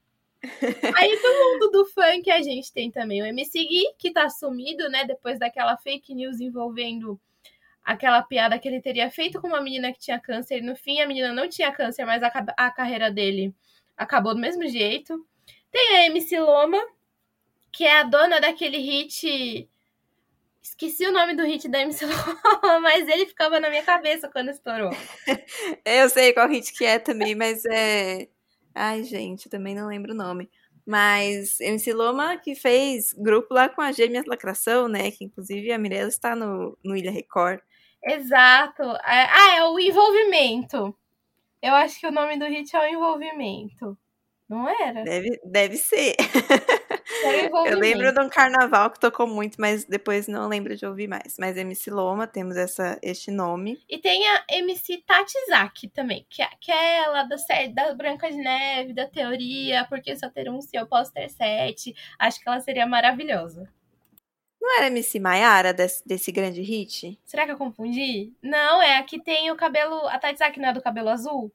Aí 0.95 1.21
do 1.21 1.27
mundo 1.27 1.71
do 1.71 1.85
funk 1.85 2.29
a 2.29 2.41
gente 2.41 2.71
tem 2.73 2.91
também 2.91 3.21
o 3.21 3.25
MC 3.25 3.63
Gui, 3.65 3.93
que 3.97 4.11
tá 4.11 4.29
sumido, 4.29 4.89
né? 4.89 5.05
Depois 5.05 5.39
daquela 5.39 5.77
fake 5.77 6.13
news 6.13 6.39
envolvendo 6.39 7.19
aquela 7.83 8.21
piada 8.21 8.57
que 8.57 8.67
ele 8.67 8.81
teria 8.81 9.09
feito 9.11 9.41
com 9.41 9.47
uma 9.47 9.61
menina 9.61 9.91
que 9.91 9.99
tinha 9.99 10.19
câncer. 10.19 10.61
No 10.61 10.75
fim, 10.75 11.01
a 11.01 11.07
menina 11.07 11.33
não 11.33 11.49
tinha 11.49 11.71
câncer, 11.71 12.05
mas 12.05 12.23
a, 12.23 12.27
a 12.57 12.71
carreira 12.71 13.11
dele 13.11 13.53
acabou 13.95 14.33
do 14.33 14.41
mesmo 14.41 14.67
jeito. 14.67 15.25
Tem 15.71 15.97
a 15.97 16.05
MC 16.07 16.39
Loma, 16.39 16.81
que 17.71 17.83
é 17.83 17.99
a 17.99 18.03
dona 18.03 18.39
daquele 18.39 18.77
hit. 18.77 19.69
Esqueci 20.61 21.05
o 21.05 21.11
nome 21.11 21.35
do 21.35 21.43
hit 21.43 21.67
da 21.67 21.81
MC 21.81 22.05
Loma, 22.05 22.79
mas 22.79 23.07
ele 23.07 23.25
ficava 23.25 23.59
na 23.59 23.69
minha 23.69 23.83
cabeça 23.83 24.29
quando 24.29 24.49
estourou. 24.49 24.91
Eu 25.85 26.09
sei 26.09 26.33
qual 26.33 26.47
hit 26.47 26.71
que 26.73 26.85
é 26.85 26.99
também, 26.99 27.35
mas 27.35 27.63
é. 27.65 28.29
Ai, 28.73 29.03
gente, 29.03 29.49
também 29.49 29.75
não 29.75 29.87
lembro 29.87 30.13
o 30.13 30.15
nome. 30.15 30.49
Mas 30.85 31.59
MC 31.61 31.93
Loma 31.93 32.37
que 32.37 32.55
fez 32.55 33.13
grupo 33.13 33.53
lá 33.53 33.69
com 33.69 33.81
a 33.81 33.91
Gêmeas 33.91 34.25
Lacração, 34.25 34.87
né? 34.87 35.11
Que 35.11 35.25
inclusive 35.25 35.71
a 35.71 35.77
Mirella 35.77 36.09
está 36.09 36.35
no, 36.35 36.77
no 36.83 36.95
Ilha 36.95 37.11
Record. 37.11 37.61
Exato. 38.03 38.83
É, 38.83 39.27
ah, 39.29 39.55
é 39.57 39.63
o 39.63 39.79
envolvimento. 39.79 40.95
Eu 41.61 41.73
acho 41.75 41.99
que 41.99 42.07
o 42.07 42.11
nome 42.11 42.37
do 42.37 42.45
hit 42.45 42.75
é 42.75 42.79
o 42.79 42.89
envolvimento. 42.89 43.97
Não 44.49 44.67
era? 44.67 45.03
Deve, 45.03 45.39
deve 45.45 45.77
ser. 45.77 46.15
Eu 47.65 47.79
lembro 47.79 48.13
de 48.13 48.19
um 48.19 48.29
carnaval 48.29 48.91
que 48.91 48.99
tocou 48.99 49.27
muito, 49.27 49.59
mas 49.59 49.85
depois 49.85 50.27
não 50.27 50.47
lembro 50.47 50.75
de 50.75 50.85
ouvir 50.85 51.07
mais. 51.07 51.35
Mas 51.39 51.57
MC 51.57 51.89
Loma, 51.89 52.27
temos 52.27 52.57
essa, 52.57 52.97
este 53.01 53.31
nome. 53.31 53.81
E 53.89 53.97
tem 53.97 54.27
a 54.27 54.45
MC 54.49 55.03
Tatizaki 55.05 55.87
também, 55.87 56.25
que 56.29 56.41
é 56.41 56.45
aquela 56.45 57.23
da 57.23 57.37
série 57.37 57.73
da 57.73 57.93
Branca 57.93 58.29
de 58.29 58.37
Neve, 58.37 58.93
da 58.93 59.07
teoria, 59.07 59.85
porque 59.85 60.15
só 60.15 60.29
ter 60.29 60.49
um 60.49 60.61
se 60.61 60.75
eu 60.75 60.85
posso 60.85 61.13
ter 61.13 61.29
sete. 61.29 61.95
Acho 62.19 62.39
que 62.39 62.49
ela 62.49 62.59
seria 62.59 62.85
maravilhosa. 62.85 63.69
Não 64.61 64.77
era 64.77 64.87
MC 64.87 65.19
Maiara 65.19 65.73
desse, 65.73 66.07
desse 66.07 66.31
grande 66.31 66.61
hit? 66.61 67.19
Será 67.25 67.45
que 67.45 67.51
eu 67.51 67.57
confundi? 67.57 68.31
Não, 68.41 68.81
é 68.81 68.97
a 68.97 69.03
que 69.03 69.21
tem 69.21 69.51
o 69.51 69.57
cabelo. 69.57 70.07
A 70.07 70.17
Tatizaki 70.17 70.59
não 70.59 70.69
é 70.69 70.73
do 70.73 70.81
cabelo 70.81 71.09
azul? 71.09 71.51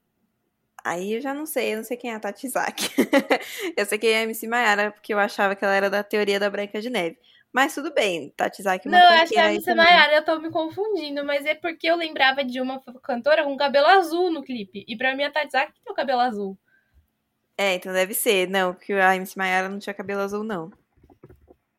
Aí 0.85 1.15
eu 1.15 1.21
já 1.21 1.35
não 1.35 1.47
sei, 1.47 1.73
eu 1.73 1.79
não 1.79 1.85
sei 1.85 1.97
quem 1.97 2.11
é 2.11 2.15
a 2.15 2.21
Tati 2.21 2.49
Zaki. 2.49 2.91
eu 3.77 3.85
sei 3.87 3.99
quem 3.99 4.11
é 4.11 4.19
a 4.19 4.23
MC 4.23 4.47
Maiara, 4.47 4.91
porque 4.93 5.13
eu 5.13 5.19
achava 5.19 5.55
que 5.55 5.65
ela 5.65 5.75
era 5.75 5.91
da 5.91 6.03
teoria 6.03 6.39
da 6.39 6.49
Branca 6.49 6.81
de 6.81 6.91
Neve. 6.91 7.19
Mas 7.53 7.75
tudo 7.75 7.93
bem, 7.93 8.33
Tati 8.37 8.63
Zaki 8.63 8.89
Não, 8.89 8.99
acho 8.99 9.33
que 9.33 9.39
é 9.39 9.43
a 9.43 9.53
MC 9.53 9.75
Maiara, 9.75 10.15
eu 10.15 10.25
tô 10.25 10.39
me 10.39 10.51
confundindo, 10.51 11.25
mas 11.25 11.45
é 11.47 11.55
porque 11.55 11.87
eu 11.87 11.97
lembrava 11.97 12.45
de 12.45 12.61
uma 12.61 12.81
cantora 13.03 13.45
com 13.45 13.57
cabelo 13.57 13.87
azul 13.87 14.31
no 14.31 14.43
clipe. 14.43 14.85
E 14.87 14.97
pra 14.97 15.17
mim 15.17 15.25
a 15.25 15.31
Tati 15.31 15.53
Zaki 15.53 15.73
tem 15.73 15.93
o 15.93 15.97
cabelo 15.97 16.21
azul. 16.21 16.59
É, 17.57 17.75
então 17.75 17.93
deve 17.93 18.15
ser. 18.15 18.49
Não, 18.49 18.73
porque 18.73 18.93
a 18.93 19.17
MC 19.17 19.37
Maiara 19.37 19.69
não 19.69 19.79
tinha 19.79 19.95
cabelo 19.95 20.21
azul, 20.21 20.45
não. 20.45 20.71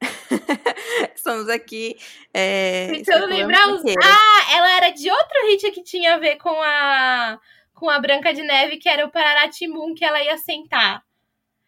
Estamos 1.15 1.47
aqui. 1.47 1.97
É, 2.33 2.87
Tentando 2.91 3.27
lembrar 3.27 3.69
os. 3.69 3.81
Ah, 3.81 4.57
ela 4.57 4.77
era 4.77 4.89
de 4.89 5.09
outro 5.09 5.47
hit 5.47 5.71
que 5.71 5.83
tinha 5.83 6.15
a 6.15 6.17
ver 6.17 6.35
com 6.37 6.61
a 6.61 7.39
com 7.79 7.89
a 7.89 7.99
Branca 7.99 8.33
de 8.33 8.43
Neve, 8.43 8.77
que 8.77 8.89
era 8.89 9.05
o 9.05 9.11
Pararatimbum 9.11 9.95
que 9.95 10.03
ela 10.03 10.21
ia 10.21 10.37
sentar. 10.37 11.03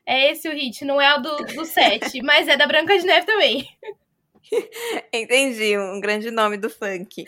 É 0.06 0.32
esse 0.32 0.50
o 0.50 0.52
hit, 0.52 0.84
não 0.84 1.00
é 1.00 1.16
o 1.16 1.22
do, 1.22 1.38
do 1.56 1.66
set, 1.66 2.22
mas 2.22 2.48
é 2.48 2.58
da 2.58 2.68
Branca 2.68 2.98
de 2.98 3.06
Neve 3.06 3.26
também. 3.26 3.68
Entendi, 5.14 5.78
um 5.78 6.02
grande 6.02 6.30
nome 6.30 6.58
do 6.58 6.70
funk. 6.70 7.24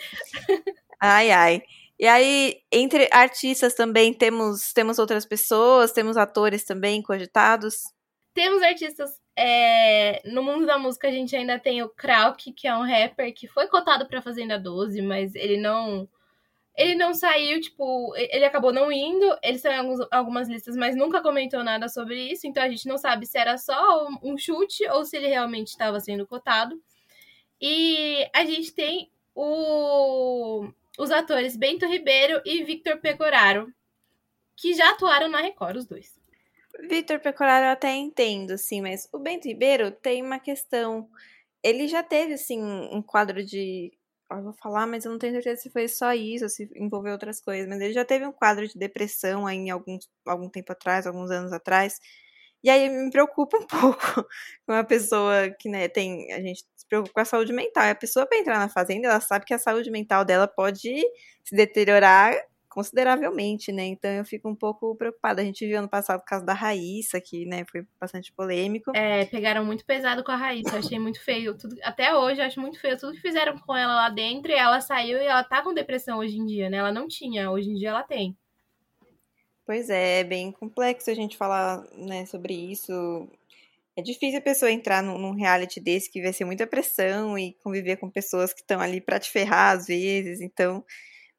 Ai, 1.00 1.30
ai. 1.30 1.62
E 1.98 2.06
aí, 2.06 2.60
entre 2.70 3.08
artistas 3.12 3.74
também 3.74 4.12
temos, 4.12 4.72
temos 4.72 4.98
outras 4.98 5.24
pessoas, 5.24 5.92
temos 5.92 6.16
atores 6.16 6.64
também 6.64 7.00
cogitados? 7.00 7.84
Temos 8.34 8.62
artistas. 8.62 9.10
É, 9.36 10.20
no 10.24 10.42
mundo 10.42 10.66
da 10.66 10.78
música, 10.78 11.08
a 11.08 11.10
gente 11.10 11.34
ainda 11.34 11.58
tem 11.58 11.82
o 11.82 11.88
Krauk, 11.88 12.52
que 12.52 12.68
é 12.68 12.76
um 12.76 12.82
rapper 12.82 13.32
que 13.32 13.48
foi 13.48 13.66
cotado 13.68 14.06
para 14.06 14.22
Fazenda 14.22 14.58
12, 14.58 15.00
mas 15.02 15.34
ele 15.34 15.56
não 15.56 16.08
ele 16.76 16.96
não 16.96 17.14
saiu, 17.14 17.60
tipo, 17.60 18.12
ele 18.16 18.44
acabou 18.44 18.72
não 18.72 18.90
indo, 18.90 19.24
ele 19.42 19.58
saiu 19.58 19.74
em 19.74 19.78
alguns, 19.78 20.06
algumas 20.10 20.48
listas, 20.48 20.76
mas 20.76 20.96
nunca 20.96 21.22
comentou 21.22 21.62
nada 21.62 21.88
sobre 21.88 22.32
isso, 22.32 22.46
então 22.46 22.62
a 22.62 22.68
gente 22.68 22.88
não 22.88 22.98
sabe 22.98 23.26
se 23.26 23.38
era 23.38 23.56
só 23.56 24.08
um 24.22 24.36
chute 24.36 24.84
ou 24.88 25.04
se 25.04 25.16
ele 25.16 25.28
realmente 25.28 25.68
estava 25.68 26.00
sendo 26.00 26.26
cotado. 26.26 26.80
E 27.60 28.28
a 28.34 28.44
gente 28.44 28.74
tem 28.74 29.10
o, 29.34 30.68
os 30.98 31.10
atores 31.12 31.56
Bento 31.56 31.86
Ribeiro 31.86 32.42
e 32.44 32.64
Victor 32.64 32.98
Pecoraro, 32.98 33.72
que 34.56 34.74
já 34.74 34.90
atuaram 34.90 35.28
na 35.28 35.40
Record, 35.40 35.76
os 35.76 35.86
dois. 35.86 36.18
Victor 36.88 37.20
Pecoraro 37.20 37.66
eu 37.66 37.70
até 37.70 37.94
entendo, 37.94 38.58
sim, 38.58 38.80
mas 38.80 39.08
o 39.12 39.18
Bento 39.20 39.46
Ribeiro 39.46 39.92
tem 39.92 40.22
uma 40.22 40.40
questão. 40.40 41.08
Ele 41.62 41.86
já 41.86 42.02
teve, 42.02 42.34
assim, 42.34 42.60
um 42.60 43.00
quadro 43.00 43.44
de 43.44 43.92
eu 44.30 44.42
vou 44.42 44.52
falar, 44.54 44.86
mas 44.86 45.04
eu 45.04 45.12
não 45.12 45.18
tenho 45.18 45.32
certeza 45.34 45.62
se 45.62 45.70
foi 45.70 45.88
só 45.88 46.12
isso, 46.14 46.48
se 46.48 46.68
envolveu 46.76 47.12
outras 47.12 47.40
coisas. 47.40 47.68
Mas 47.68 47.80
ele 47.80 47.92
já 47.92 48.04
teve 48.04 48.26
um 48.26 48.32
quadro 48.32 48.66
de 48.66 48.78
depressão 48.78 49.46
aí 49.46 49.56
em 49.56 49.70
alguns, 49.70 50.08
algum 50.26 50.48
tempo 50.48 50.72
atrás, 50.72 51.06
alguns 51.06 51.30
anos 51.30 51.52
atrás. 51.52 51.98
E 52.62 52.70
aí 52.70 52.88
me 52.88 53.10
preocupa 53.10 53.58
um 53.58 53.66
pouco 53.68 54.24
com 54.66 54.72
uma 54.72 54.84
pessoa 54.84 55.50
que, 55.60 55.68
né, 55.68 55.88
tem. 55.88 56.32
A 56.32 56.40
gente 56.40 56.64
se 56.76 56.86
preocupa 56.88 57.12
com 57.14 57.20
a 57.20 57.24
saúde 57.24 57.52
mental. 57.52 57.84
E 57.86 57.90
a 57.90 57.94
pessoa, 57.94 58.26
para 58.26 58.38
entrar 58.38 58.58
na 58.58 58.68
fazenda, 58.68 59.08
ela 59.08 59.20
sabe 59.20 59.44
que 59.44 59.54
a 59.54 59.58
saúde 59.58 59.90
mental 59.90 60.24
dela 60.24 60.48
pode 60.48 60.80
se 61.44 61.56
deteriorar 61.56 62.34
consideravelmente, 62.74 63.70
né? 63.70 63.84
Então 63.84 64.10
eu 64.10 64.24
fico 64.24 64.48
um 64.48 64.54
pouco 64.54 64.96
preocupada. 64.96 65.40
A 65.40 65.44
gente 65.44 65.64
viu 65.64 65.78
ano 65.78 65.88
passado 65.88 66.20
o 66.20 66.24
caso 66.24 66.44
da 66.44 66.52
Raíssa, 66.52 67.20
que, 67.20 67.46
né, 67.46 67.64
foi 67.70 67.86
bastante 68.00 68.32
polêmico. 68.32 68.90
É, 68.96 69.24
pegaram 69.26 69.64
muito 69.64 69.86
pesado 69.86 70.24
com 70.24 70.32
a 70.32 70.36
Raíssa, 70.36 70.74
eu 70.74 70.80
achei 70.80 70.98
muito 70.98 71.22
feio. 71.22 71.56
Tudo, 71.56 71.76
até 71.84 72.16
hoje 72.16 72.40
eu 72.40 72.44
acho 72.44 72.60
muito 72.60 72.80
feio 72.80 72.98
tudo 72.98 73.12
que 73.12 73.20
fizeram 73.20 73.56
com 73.60 73.76
ela 73.76 73.94
lá 73.94 74.08
dentro 74.10 74.50
e 74.50 74.56
ela 74.56 74.80
saiu 74.80 75.18
e 75.18 75.24
ela 75.24 75.44
tá 75.44 75.62
com 75.62 75.72
depressão 75.72 76.18
hoje 76.18 76.36
em 76.36 76.44
dia, 76.44 76.68
né? 76.68 76.78
Ela 76.78 76.92
não 76.92 77.06
tinha, 77.06 77.48
hoje 77.48 77.70
em 77.70 77.74
dia 77.74 77.90
ela 77.90 78.02
tem. 78.02 78.36
Pois 79.64 79.88
é, 79.88 80.20
é 80.20 80.24
bem 80.24 80.50
complexo 80.50 81.08
a 81.10 81.14
gente 81.14 81.36
falar, 81.36 81.80
né, 81.92 82.26
sobre 82.26 82.54
isso. 82.54 82.92
É 83.96 84.02
difícil 84.02 84.40
a 84.40 84.42
pessoa 84.42 84.72
entrar 84.72 85.00
num, 85.00 85.16
num 85.16 85.32
reality 85.32 85.78
desse 85.78 86.10
que 86.10 86.20
vai 86.20 86.32
ser 86.32 86.44
muita 86.44 86.66
pressão 86.66 87.38
e 87.38 87.54
conviver 87.62 87.96
com 87.96 88.10
pessoas 88.10 88.52
que 88.52 88.60
estão 88.60 88.80
ali 88.80 89.00
para 89.00 89.20
te 89.20 89.30
ferrar 89.30 89.76
às 89.76 89.86
vezes, 89.86 90.40
então 90.40 90.84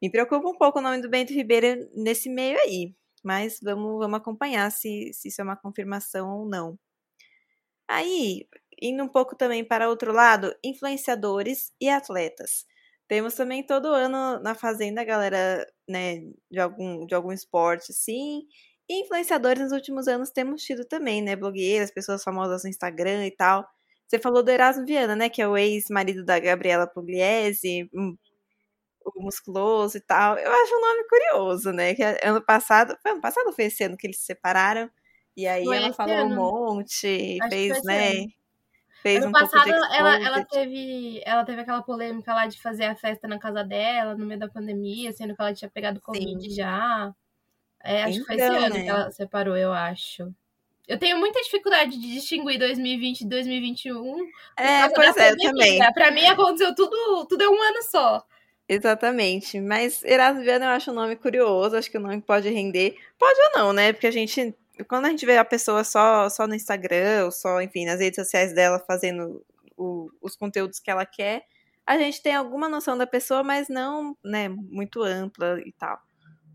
me 0.02 0.10
preocupa 0.10 0.48
um 0.48 0.56
pouco 0.58 0.78
o 0.78 0.82
nome 0.82 1.00
do 1.02 1.08
Bento 1.10 1.32
Ribeiro 1.32 1.88
nesse 1.94 2.28
meio 2.30 2.58
aí, 2.60 2.94
mas 3.24 3.58
vamos, 3.62 3.98
vamos 3.98 4.18
acompanhar 4.18 4.70
se, 4.70 5.12
se 5.12 5.28
isso 5.28 5.40
é 5.40 5.44
uma 5.44 5.56
confirmação 5.56 6.30
ou 6.40 6.48
não. 6.48 6.78
Aí, 7.88 8.46
indo 8.80 9.02
um 9.04 9.08
pouco 9.08 9.36
também 9.36 9.64
para 9.64 9.88
outro 9.88 10.12
lado, 10.12 10.54
influenciadores 10.64 11.72
e 11.80 11.88
atletas. 11.88 12.66
Temos 13.08 13.34
também 13.34 13.64
todo 13.64 13.86
ano 13.88 14.40
na 14.42 14.54
Fazenda, 14.54 15.04
galera, 15.04 15.64
né, 15.88 16.18
de 16.50 16.58
algum, 16.60 17.06
de 17.06 17.14
algum 17.14 17.32
esporte, 17.32 17.92
sim. 17.92 18.42
E 18.88 19.02
influenciadores 19.02 19.62
nos 19.62 19.72
últimos 19.72 20.08
anos 20.08 20.30
temos 20.30 20.62
tido 20.62 20.84
também, 20.84 21.22
né, 21.22 21.36
blogueiras, 21.36 21.90
pessoas 21.92 22.22
famosas 22.24 22.64
no 22.64 22.70
Instagram 22.70 23.26
e 23.26 23.30
tal. 23.30 23.66
Você 24.08 24.18
falou 24.18 24.42
do 24.42 24.50
Erasmo 24.50 24.84
Viana, 24.86 25.16
né, 25.16 25.28
que 25.28 25.40
é 25.42 25.48
o 25.48 25.56
ex-marido 25.56 26.24
da 26.24 26.38
Gabriela 26.38 26.86
Pugliese, 26.86 27.88
o 27.94 28.16
musculoso 29.16 29.96
e 29.96 30.00
tal. 30.00 30.36
Eu 30.38 30.50
acho 30.50 30.74
um 30.74 30.80
nome 30.80 31.04
curioso, 31.08 31.72
né? 31.72 31.94
Que 31.94 32.02
ano 32.22 32.40
passado, 32.42 32.96
foi 33.02 33.12
ano 33.12 33.20
passado 33.20 33.52
foi 33.52 33.66
esse 33.66 33.84
ano 33.84 33.96
que 33.96 34.06
eles 34.06 34.18
se 34.18 34.26
separaram? 34.26 34.90
E 35.36 35.46
aí 35.46 35.64
foi 35.64 35.76
ela 35.76 35.92
falou 35.92 36.16
ano. 36.16 36.32
um 36.32 36.36
monte, 36.36 37.38
acho 37.40 37.50
fez, 37.50 37.84
né? 37.84 38.10
Ano. 38.10 38.32
Fez 39.02 39.18
ano 39.18 39.28
um 39.28 39.32
passado 39.32 39.68
ela, 39.70 40.16
ela 40.16 40.44
teve 40.44 41.20
ela 41.24 41.44
teve 41.44 41.60
aquela 41.60 41.82
polêmica 41.82 42.34
lá 42.34 42.46
de 42.46 42.60
fazer 42.60 42.84
a 42.84 42.96
festa 42.96 43.28
na 43.28 43.38
casa 43.38 43.62
dela 43.62 44.16
no 44.16 44.24
meio 44.26 44.40
da 44.40 44.48
pandemia, 44.48 45.12
sendo 45.12 45.34
que 45.36 45.42
ela 45.42 45.54
tinha 45.54 45.70
pegado 45.70 46.00
Covid 46.00 46.42
Sim. 46.42 46.54
já. 46.54 47.14
É, 47.84 48.02
acho 48.02 48.18
então, 48.18 48.20
que 48.20 48.26
foi 48.26 48.36
esse 48.36 48.44
então, 48.46 48.64
ano 48.64 48.74
né? 48.74 48.82
que 48.82 48.88
ela 48.88 49.10
separou, 49.10 49.56
eu 49.56 49.72
acho. 49.72 50.34
Eu 50.88 50.98
tenho 50.98 51.18
muita 51.18 51.40
dificuldade 51.40 51.98
de 51.98 52.14
distinguir 52.14 52.58
2020 52.58 53.22
e 53.22 53.28
2021. 53.28 54.30
É, 54.56 54.88
pois 54.88 55.16
é, 55.16 55.32
eu 55.32 55.36
também. 55.36 55.78
Pra 55.92 56.12
mim 56.12 56.24
aconteceu 56.26 56.74
tudo, 56.74 57.26
tudo 57.26 57.42
é 57.42 57.48
um 57.48 57.60
ano 57.60 57.82
só. 57.82 58.24
Exatamente. 58.68 59.60
Mas 59.60 60.02
Erasmo 60.04 60.42
Viana 60.42 60.66
eu 60.66 60.70
acho 60.70 60.90
um 60.90 60.94
nome 60.94 61.16
curioso, 61.16 61.76
acho 61.76 61.90
que 61.90 61.98
o 61.98 62.00
nome 62.00 62.20
pode 62.20 62.48
render. 62.48 62.96
Pode 63.18 63.38
ou 63.40 63.50
não, 63.60 63.72
né? 63.72 63.92
Porque 63.92 64.06
a 64.06 64.10
gente. 64.10 64.54
Quando 64.88 65.06
a 65.06 65.10
gente 65.10 65.24
vê 65.24 65.38
a 65.38 65.44
pessoa 65.44 65.84
só, 65.84 66.28
só 66.28 66.46
no 66.46 66.54
Instagram, 66.54 67.24
ou 67.24 67.30
só, 67.30 67.62
enfim, 67.62 67.86
nas 67.86 68.00
redes 68.00 68.16
sociais 68.16 68.52
dela 68.52 68.78
fazendo 68.78 69.42
o, 69.76 70.10
os 70.20 70.36
conteúdos 70.36 70.78
que 70.78 70.90
ela 70.90 71.06
quer, 71.06 71.46
a 71.86 71.96
gente 71.96 72.20
tem 72.20 72.34
alguma 72.34 72.68
noção 72.68 72.98
da 72.98 73.06
pessoa, 73.06 73.42
mas 73.42 73.68
não, 73.68 74.14
né, 74.22 74.48
muito 74.48 75.02
ampla 75.02 75.58
e 75.64 75.72
tal. 75.72 75.98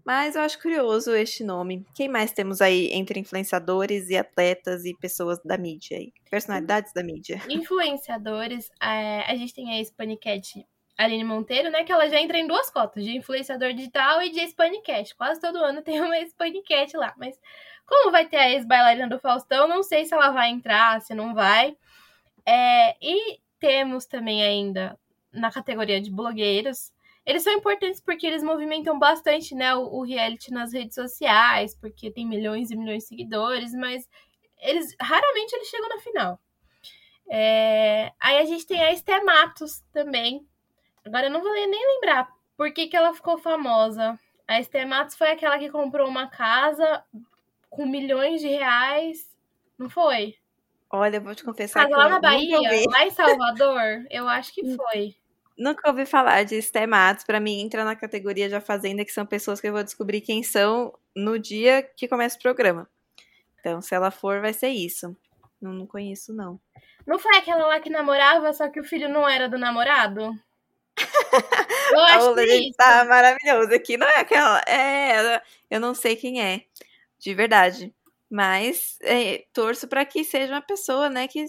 Mas 0.06 0.36
eu 0.36 0.42
acho 0.42 0.62
curioso 0.62 1.16
este 1.16 1.44
nome. 1.44 1.86
Quem 1.94 2.10
mais 2.10 2.32
temos 2.32 2.60
aí 2.60 2.90
entre 2.92 3.20
influenciadores 3.20 4.10
e 4.10 4.18
atletas 4.18 4.84
e 4.84 4.96
pessoas 4.96 5.40
da 5.44 5.58
mídia 5.58 5.98
aí? 5.98 6.12
Personalidades 6.30 6.92
da 6.94 7.04
mídia. 7.04 7.42
Influenciadores, 7.48 8.70
é, 8.82 9.22
a 9.32 9.36
gente 9.36 9.54
tem 9.54 9.80
a 9.80 9.84
Spanicat 9.84 10.66
Aline 11.04 11.24
Monteiro, 11.24 11.70
né? 11.70 11.84
Que 11.84 11.92
ela 11.92 12.10
já 12.10 12.20
entra 12.20 12.38
em 12.38 12.48
duas 12.48 12.70
cotas, 12.70 13.04
de 13.04 13.16
influenciador 13.16 13.74
digital 13.74 14.22
e 14.22 14.30
de 14.30 14.48
Spanicat. 14.48 15.16
Quase 15.16 15.40
todo 15.40 15.58
ano 15.58 15.82
tem 15.82 16.02
uma 16.02 16.20
Spanicat 16.26 16.96
lá. 16.96 17.14
Mas 17.18 17.40
como 17.86 18.12
vai 18.12 18.26
ter 18.28 18.38
a 18.38 18.50
ex-bailarina 18.50 19.08
do 19.08 19.20
Faustão, 19.20 19.68
não 19.68 19.84
sei 19.84 20.06
se 20.06 20.14
ela 20.14 20.32
vai 20.32 20.50
entrar, 20.50 21.02
se 21.02 21.14
não 21.14 21.34
vai. 21.34 21.76
É, 22.46 22.96
e 23.02 23.40
temos 23.60 24.06
também 24.06 24.44
ainda 24.44 24.98
na 25.32 25.52
categoria 25.52 26.02
de 26.02 26.12
blogueiros. 26.12 26.92
Eles 27.26 27.44
são 27.44 27.54
importantes 27.54 28.02
porque 28.02 28.26
eles 28.26 28.44
movimentam 28.44 28.98
bastante 28.98 29.54
né, 29.54 29.76
o, 29.76 29.82
o 29.82 30.04
reality 30.04 30.52
nas 30.52 30.74
redes 30.74 30.96
sociais, 30.96 31.76
porque 31.76 32.10
tem 32.10 32.26
milhões 32.26 32.72
e 32.72 32.76
milhões 32.76 33.04
de 33.04 33.10
seguidores, 33.10 33.74
mas 33.74 34.10
eles 34.60 34.96
raramente 35.00 35.56
eles 35.56 35.68
chegam 35.68 35.90
na 35.90 36.00
final. 36.00 36.40
É, 37.30 38.12
aí 38.20 38.40
a 38.40 38.46
gente 38.46 38.66
tem 38.66 38.82
a 38.82 38.92
Esté 38.92 39.24
Matos 39.24 39.82
também, 39.94 40.46
Agora 41.06 41.28
eu 41.28 41.32
não 41.32 41.42
vou 41.42 41.52
nem 41.54 41.70
lembrar 41.70 42.32
por 42.56 42.72
que, 42.72 42.88
que 42.88 42.96
ela 42.96 43.14
ficou 43.14 43.38
famosa. 43.38 44.20
A 44.48 44.60
Esther 44.60 44.88
Matos 44.88 45.16
foi 45.16 45.32
aquela 45.32 45.58
que 45.58 45.70
comprou 45.70 46.08
uma 46.08 46.28
casa 46.28 47.04
com 47.70 47.86
milhões 47.86 48.42
de 48.42 48.48
reais. 48.48 49.30
Não 49.78 49.90
foi? 49.90 50.36
Olha, 50.90 51.18
eu 51.18 51.22
vou 51.22 51.34
te 51.34 51.44
confessar 51.44 51.88
casa 51.88 51.90
que 51.90 51.98
lá 51.98 52.10
na 52.10 52.20
Bahia, 52.20 52.60
lá 52.90 53.06
em 53.06 53.12
Salvador, 53.12 54.06
eu 54.10 54.28
acho 54.28 54.54
que 54.54 54.76
foi. 54.76 55.16
Nunca 55.58 55.90
ouvi 55.90 56.06
falar 56.06 56.44
de 56.44 56.56
Esther 56.56 56.88
Matos. 56.88 57.24
Pra 57.24 57.40
mim, 57.40 57.62
entra 57.62 57.86
na 57.86 57.96
categoria 57.96 58.50
de 58.50 58.60
Fazenda, 58.60 59.06
que 59.06 59.12
são 59.12 59.26
pessoas 59.26 59.62
que 59.62 59.68
eu 59.68 59.74
vou 59.74 59.84
descobrir 59.84 60.22
quem 60.22 60.44
são 60.44 60.94
no 61.16 61.40
dia 61.40 61.82
que 61.82 62.08
começa 62.08 62.38
o 62.38 62.42
programa. 62.42 62.90
Então, 63.60 63.82
se 63.82 63.96
ela 63.96 64.12
for, 64.12 64.42
vai 64.42 64.54
ser 64.54 64.70
isso. 64.70 65.16
Não, 65.62 65.72
não 65.72 65.86
conheço, 65.86 66.34
não. 66.34 66.60
Não 67.06 67.20
foi 67.20 67.38
aquela 67.38 67.68
lá 67.68 67.80
que 67.80 67.90
namorava, 67.90 68.52
só 68.54 68.68
que 68.70 68.80
o 68.80 68.84
filho 68.84 69.08
não 69.08 69.28
era 69.28 69.48
do 69.48 69.58
namorado? 69.58 70.34
Eu 71.92 72.00
acho 72.36 72.48
gente 72.48 72.76
tá 72.76 73.06
maravilhoso 73.06 73.74
aqui. 73.74 73.98
Não 73.98 74.08
é 74.08 74.20
aquela. 74.20 74.62
É, 74.68 75.42
eu 75.70 75.80
não 75.80 75.94
sei 75.94 76.16
quem 76.16 76.42
é, 76.42 76.64
de 77.20 77.34
verdade. 77.34 77.94
Mas 78.30 78.98
é, 79.02 79.44
torço 79.52 79.88
para 79.88 80.06
que 80.06 80.24
seja 80.24 80.54
uma 80.54 80.62
pessoa, 80.62 81.10
né, 81.10 81.28
que 81.28 81.46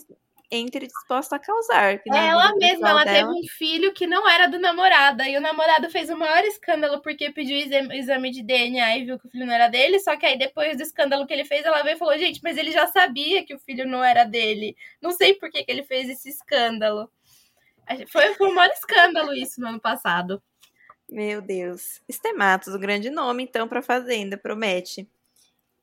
entre 0.52 0.86
disposta 0.86 1.36
a 1.36 1.38
causar. 1.38 1.94
É 1.94 2.02
ela 2.06 2.54
mesma, 2.56 2.90
ela 2.90 3.04
dela... 3.04 3.26
teve 3.26 3.40
um 3.40 3.48
filho 3.56 3.92
que 3.94 4.06
não 4.06 4.28
era 4.28 4.46
do 4.46 4.58
namorado. 4.58 5.22
E 5.22 5.34
o 5.34 5.40
namorado 5.40 5.88
fez 5.88 6.10
o 6.10 6.16
maior 6.16 6.44
escândalo 6.44 7.00
porque 7.00 7.30
pediu 7.30 7.56
exame 7.56 8.30
de 8.30 8.42
DNA 8.42 8.98
e 8.98 9.04
viu 9.06 9.18
que 9.18 9.26
o 9.26 9.30
filho 9.30 9.46
não 9.46 9.54
era 9.54 9.68
dele. 9.68 9.98
Só 9.98 10.14
que 10.14 10.26
aí 10.26 10.36
depois 10.36 10.76
do 10.76 10.82
escândalo 10.82 11.26
que 11.26 11.32
ele 11.32 11.46
fez, 11.46 11.64
ela 11.64 11.82
veio 11.82 11.96
e 11.96 11.98
falou: 11.98 12.18
gente, 12.18 12.40
mas 12.42 12.58
ele 12.58 12.70
já 12.70 12.86
sabia 12.88 13.42
que 13.46 13.54
o 13.54 13.58
filho 13.58 13.86
não 13.86 14.04
era 14.04 14.24
dele. 14.24 14.76
Não 15.00 15.10
sei 15.10 15.32
por 15.34 15.50
que, 15.50 15.64
que 15.64 15.72
ele 15.72 15.84
fez 15.84 16.08
esse 16.10 16.28
escândalo. 16.28 17.10
Foi, 18.08 18.34
foi 18.34 18.48
um 18.48 18.54
maior 18.54 18.72
escândalo 18.72 19.34
isso 19.34 19.60
no 19.60 19.68
ano 19.68 19.80
passado. 19.80 20.42
Meu 21.08 21.42
Deus. 21.42 22.00
Estematos, 22.08 22.74
o 22.74 22.78
grande 22.78 23.10
nome, 23.10 23.42
então, 23.42 23.68
para 23.68 23.82
Fazenda, 23.82 24.36
promete. 24.36 25.08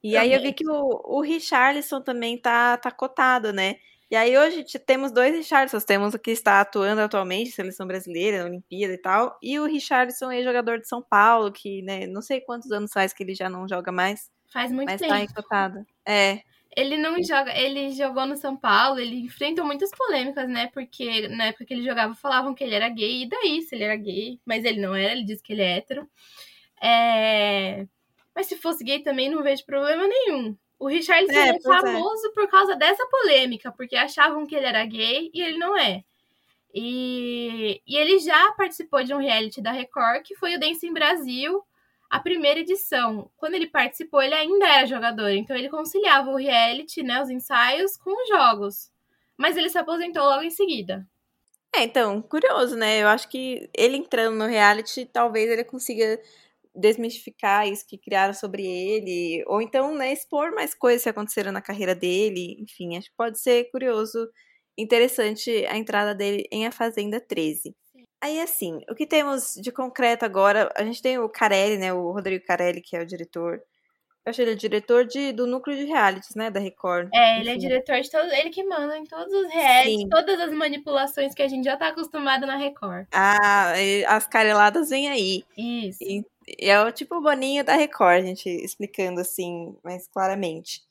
E 0.03 0.15
aí 0.15 0.33
eu 0.33 0.41
vi 0.41 0.53
que 0.53 0.67
o, 0.67 1.01
o 1.05 1.21
Richarlison 1.21 2.01
também 2.01 2.37
tá, 2.37 2.77
tá 2.77 2.89
cotado, 2.89 3.51
né? 3.51 3.75
E 4.09 4.15
aí 4.15 4.35
hoje 4.35 4.63
temos 4.79 5.11
dois 5.11 5.35
Richarlisons. 5.35 5.83
Temos 5.83 6.13
o 6.15 6.19
que 6.19 6.31
está 6.31 6.61
atuando 6.61 7.01
atualmente, 7.01 7.51
seleção 7.51 7.85
brasileira, 7.85 8.39
na 8.39 8.45
Olimpíada 8.45 8.93
e 8.93 8.97
tal. 8.97 9.37
E 9.41 9.59
o 9.59 9.65
Richarlison 9.65 10.31
é 10.31 10.41
jogador 10.41 10.79
de 10.79 10.87
São 10.87 11.01
Paulo, 11.01 11.51
que, 11.51 11.83
né, 11.83 12.07
não 12.07 12.21
sei 12.21 12.41
quantos 12.41 12.71
anos 12.71 12.91
faz 12.91 13.13
que 13.13 13.21
ele 13.21 13.35
já 13.35 13.49
não 13.49 13.67
joga 13.67 13.91
mais. 13.91 14.31
Faz 14.51 14.71
muito 14.71 14.89
mas 14.89 14.99
tempo. 14.99 15.13
Mas 15.13 15.31
tá 15.31 15.41
cotado. 15.41 15.85
É. 16.07 16.41
Ele 16.79 16.95
não 16.95 17.21
joga, 17.21 17.51
ele 17.59 17.91
jogou 17.91 18.25
no 18.25 18.37
São 18.37 18.55
Paulo, 18.55 18.99
ele 18.99 19.17
enfrentou 19.17 19.65
muitas 19.65 19.91
polêmicas, 19.91 20.47
né? 20.47 20.67
Porque 20.67 21.27
na 21.27 21.47
época 21.47 21.65
que 21.65 21.73
ele 21.73 21.83
jogava 21.83 22.15
falavam 22.15 22.55
que 22.55 22.63
ele 22.63 22.73
era 22.73 22.87
gay, 22.87 23.23
e 23.23 23.29
daí 23.29 23.61
se 23.61 23.75
ele 23.75 23.83
era 23.83 23.97
gay, 23.97 24.39
mas 24.45 24.63
ele 24.63 24.79
não 24.79 24.95
era, 24.95 25.11
ele 25.11 25.25
disse 25.25 25.43
que 25.43 25.51
ele 25.51 25.61
é 25.61 25.77
hétero. 25.77 26.09
É... 26.81 27.85
Mas 28.33 28.47
se 28.47 28.55
fosse 28.55 28.83
gay 28.83 29.03
também 29.03 29.29
não 29.29 29.43
vejo 29.43 29.65
problema 29.65 30.07
nenhum. 30.07 30.57
O 30.79 30.87
Richard 30.87 31.29
é, 31.29 31.49
é 31.49 31.61
famoso 31.61 32.27
é. 32.27 32.31
por 32.31 32.47
causa 32.47 32.75
dessa 32.77 33.05
polêmica, 33.07 33.73
porque 33.73 33.97
achavam 33.97 34.47
que 34.47 34.55
ele 34.55 34.65
era 34.65 34.85
gay 34.85 35.29
e 35.33 35.41
ele 35.41 35.57
não 35.57 35.77
é. 35.77 36.03
E, 36.73 37.81
e 37.85 37.97
ele 37.97 38.19
já 38.19 38.53
participou 38.53 39.03
de 39.03 39.13
um 39.13 39.17
reality 39.17 39.61
da 39.61 39.73
Record, 39.73 40.23
que 40.23 40.35
foi 40.35 40.55
o 40.55 40.59
Dance 40.59 40.87
em 40.87 40.93
Brasil, 40.93 41.61
a 42.09 42.19
primeira 42.19 42.59
edição. 42.59 43.29
Quando 43.37 43.53
ele 43.53 43.67
participou, 43.67 44.21
ele 44.21 44.33
ainda 44.33 44.67
era 44.67 44.87
jogador, 44.87 45.29
então 45.29 45.55
ele 45.55 45.69
conciliava 45.69 46.29
o 46.31 46.37
reality, 46.37 47.03
né, 47.03 47.21
os 47.21 47.29
ensaios, 47.29 47.95
com 47.97 48.11
os 48.11 48.27
jogos. 48.27 48.91
Mas 49.37 49.55
ele 49.55 49.69
se 49.69 49.77
aposentou 49.77 50.23
logo 50.23 50.43
em 50.43 50.49
seguida. 50.49 51.07
É, 51.75 51.83
então, 51.83 52.21
curioso, 52.21 52.75
né? 52.75 53.01
Eu 53.01 53.07
acho 53.07 53.29
que 53.29 53.69
ele 53.77 53.95
entrando 53.95 54.35
no 54.35 54.47
reality, 54.47 55.05
talvez 55.05 55.49
ele 55.49 55.63
consiga 55.63 56.19
desmistificar 56.75 57.67
isso 57.67 57.85
que 57.87 57.97
criaram 57.97 58.33
sobre 58.33 58.65
ele, 58.65 59.43
ou 59.47 59.61
então, 59.61 59.93
né, 59.95 60.13
expor 60.13 60.51
mais 60.53 60.73
coisas 60.73 61.03
que 61.03 61.09
aconteceram 61.09 61.51
na 61.51 61.61
carreira 61.61 61.93
dele, 61.95 62.57
enfim, 62.59 62.97
acho 62.97 63.09
que 63.09 63.15
pode 63.17 63.39
ser 63.39 63.69
curioso, 63.71 64.29
interessante 64.77 65.65
a 65.67 65.77
entrada 65.77 66.15
dele 66.15 66.47
em 66.51 66.65
A 66.65 66.71
Fazenda 66.71 67.19
13. 67.19 67.75
Aí, 68.21 68.41
assim, 68.41 68.81
o 68.89 68.95
que 68.95 69.07
temos 69.07 69.55
de 69.55 69.71
concreto 69.71 70.25
agora? 70.25 70.71
A 70.75 70.83
gente 70.83 71.01
tem 71.01 71.17
o 71.17 71.29
Carelli, 71.29 71.77
né? 71.77 71.93
O 71.93 72.11
Rodrigo 72.11 72.45
Carelli, 72.45 72.81
que 72.81 72.95
é 72.95 73.01
o 73.01 73.05
diretor. 73.05 73.61
Eu 74.25 74.31
achei 74.31 74.43
ele 74.43 74.51
é 74.51 74.55
diretor 74.55 75.05
de, 75.05 75.31
do 75.31 75.47
núcleo 75.47 75.77
de 75.77 75.85
realities, 75.85 76.35
né? 76.35 76.51
Da 76.51 76.59
Record. 76.59 77.09
É, 77.13 77.39
ele 77.39 77.49
é 77.49 77.57
diretor 77.57 77.99
de 78.01 78.11
todos. 78.11 78.31
Ele 78.33 78.49
que 78.49 78.63
manda 78.63 78.97
em 78.97 79.05
todos 79.05 79.33
os 79.33 79.51
realities, 79.51 80.01
Sim. 80.01 80.09
todas 80.09 80.39
as 80.39 80.51
manipulações 80.51 81.33
que 81.33 81.41
a 81.41 81.47
gente 81.47 81.63
já 81.63 81.77
tá 81.77 81.87
acostumado 81.87 82.45
na 82.45 82.57
Record. 82.57 83.07
Ah, 83.13 83.73
as 84.07 84.27
careladas 84.27 84.89
vêm 84.89 85.09
aí. 85.09 85.43
Isso. 85.57 86.03
E, 86.03 86.25
é 86.59 86.81
o 86.81 86.91
tipo 86.91 87.21
Boninho 87.21 87.63
da 87.63 87.73
Record, 87.73 88.23
a 88.23 88.25
gente 88.25 88.49
explicando 88.49 89.21
assim 89.21 89.75
mais 89.83 90.07
claramente. 90.07 90.81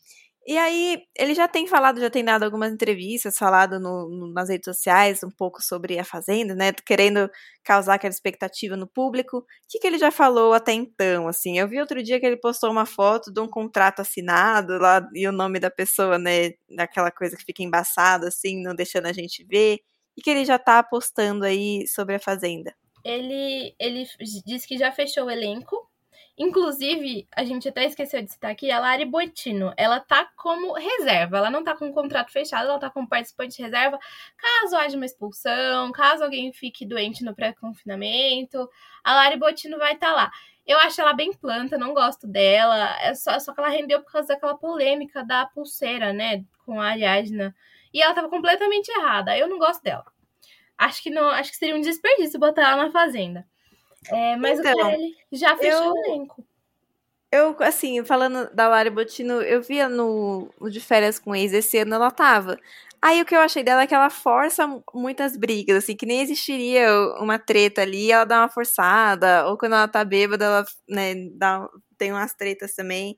E 0.48 0.56
aí, 0.56 1.02
ele 1.14 1.34
já 1.34 1.46
tem 1.46 1.66
falado, 1.66 2.00
já 2.00 2.08
tem 2.08 2.24
dado 2.24 2.42
algumas 2.42 2.72
entrevistas, 2.72 3.36
falado 3.36 3.78
no, 3.78 4.08
no, 4.08 4.32
nas 4.32 4.48
redes 4.48 4.64
sociais 4.64 5.22
um 5.22 5.30
pouco 5.30 5.62
sobre 5.62 5.98
a 5.98 6.04
Fazenda, 6.04 6.54
né? 6.54 6.72
Querendo 6.72 7.30
causar 7.62 7.96
aquela 7.96 8.10
expectativa 8.10 8.74
no 8.74 8.86
público. 8.86 9.40
O 9.40 9.44
que, 9.68 9.78
que 9.78 9.86
ele 9.86 9.98
já 9.98 10.10
falou 10.10 10.54
até 10.54 10.72
então, 10.72 11.28
assim? 11.28 11.58
Eu 11.58 11.68
vi 11.68 11.78
outro 11.78 12.02
dia 12.02 12.18
que 12.18 12.24
ele 12.24 12.38
postou 12.38 12.70
uma 12.70 12.86
foto 12.86 13.30
de 13.30 13.38
um 13.42 13.46
contrato 13.46 14.00
assinado 14.00 14.78
lá 14.78 15.06
e 15.12 15.28
o 15.28 15.32
nome 15.32 15.60
da 15.60 15.70
pessoa, 15.70 16.18
né? 16.18 16.52
Daquela 16.74 17.10
coisa 17.10 17.36
que 17.36 17.44
fica 17.44 17.62
embaçada, 17.62 18.28
assim, 18.28 18.62
não 18.62 18.74
deixando 18.74 19.04
a 19.04 19.12
gente 19.12 19.44
ver. 19.44 19.80
E 20.16 20.22
que 20.22 20.30
ele 20.30 20.46
já 20.46 20.58
tá 20.58 20.78
apostando 20.78 21.44
aí 21.44 21.86
sobre 21.86 22.14
a 22.14 22.18
Fazenda. 22.18 22.74
Ele, 23.04 23.74
ele 23.78 24.06
disse 24.46 24.66
que 24.66 24.78
já 24.78 24.90
fechou 24.92 25.26
o 25.26 25.30
elenco 25.30 25.87
Inclusive, 26.38 27.26
a 27.34 27.44
gente 27.44 27.68
até 27.68 27.84
esqueceu 27.84 28.22
de 28.22 28.30
citar 28.30 28.52
aqui, 28.52 28.70
a 28.70 28.78
Lari 28.78 29.04
Boitino, 29.04 29.74
ela 29.76 29.98
tá 29.98 30.30
como 30.36 30.72
reserva, 30.72 31.38
ela 31.38 31.50
não 31.50 31.64
tá 31.64 31.74
com 31.76 31.86
um 31.86 31.92
contrato 31.92 32.30
fechado, 32.30 32.68
ela 32.68 32.78
tá 32.78 32.88
como 32.88 33.08
participante 33.08 33.60
reserva, 33.60 33.98
caso 34.36 34.76
haja 34.76 34.96
uma 34.96 35.04
expulsão, 35.04 35.90
caso 35.90 36.22
alguém 36.22 36.52
fique 36.52 36.86
doente 36.86 37.24
no 37.24 37.34
pré-confinamento, 37.34 38.70
a 39.02 39.14
Lari 39.16 39.36
Boitino 39.36 39.78
vai 39.78 39.94
estar 39.94 40.10
tá 40.10 40.14
lá. 40.14 40.30
Eu 40.64 40.78
acho 40.78 41.00
ela 41.00 41.12
bem 41.12 41.32
planta, 41.32 41.76
não 41.76 41.92
gosto 41.92 42.28
dela, 42.28 42.96
é 43.00 43.14
só, 43.14 43.36
só 43.40 43.52
que 43.52 43.58
ela 43.60 43.68
rendeu 43.68 44.00
por 44.00 44.12
causa 44.12 44.28
daquela 44.28 44.56
polêmica 44.56 45.24
da 45.24 45.44
pulseira, 45.46 46.12
né, 46.12 46.44
com 46.64 46.80
a 46.80 46.90
Ariadna, 46.90 47.52
e 47.92 48.00
ela 48.00 48.14
tava 48.14 48.28
completamente 48.28 48.88
errada, 48.90 49.36
eu 49.36 49.48
não 49.48 49.58
gosto 49.58 49.82
dela. 49.82 50.04
Acho 50.76 51.02
que, 51.02 51.10
não, 51.10 51.30
acho 51.30 51.50
que 51.50 51.56
seria 51.56 51.74
um 51.74 51.80
desperdício 51.80 52.38
botar 52.38 52.62
ela 52.62 52.84
na 52.84 52.92
Fazenda. 52.92 53.44
É, 54.06 54.36
mas 54.36 54.58
então, 54.58 54.72
o 54.72 54.76
Carelli 54.76 55.16
já 55.32 55.56
fechou 55.56 55.86
eu, 55.86 55.92
o 55.92 56.06
elenco. 56.06 56.46
Eu, 57.30 57.56
assim, 57.60 58.02
falando 58.04 58.50
da 58.54 58.68
Lara 58.68 58.90
Botino, 58.90 59.42
eu 59.42 59.60
via 59.62 59.88
no, 59.88 60.48
no 60.60 60.70
De 60.70 60.80
Férias 60.80 61.18
com 61.18 61.34
Ex 61.36 61.52
esse 61.52 61.78
ano, 61.78 61.94
ela 61.94 62.10
tava. 62.10 62.58
Aí 63.02 63.20
o 63.22 63.24
que 63.24 63.34
eu 63.34 63.40
achei 63.40 63.62
dela 63.62 63.82
é 63.82 63.86
que 63.86 63.94
ela 63.94 64.10
força 64.10 64.66
muitas 64.94 65.36
brigas, 65.36 65.76
assim, 65.76 65.94
que 65.96 66.06
nem 66.06 66.20
existiria 66.20 66.90
uma 67.20 67.38
treta 67.38 67.82
ali, 67.82 68.10
ela 68.10 68.24
dá 68.24 68.40
uma 68.40 68.48
forçada, 68.48 69.46
ou 69.46 69.56
quando 69.58 69.74
ela 69.74 69.86
tá 69.86 70.04
bêbada, 70.04 70.44
ela, 70.46 70.64
né, 70.88 71.14
dá, 71.34 71.68
tem 71.96 72.12
umas 72.12 72.34
tretas 72.34 72.74
também. 72.74 73.16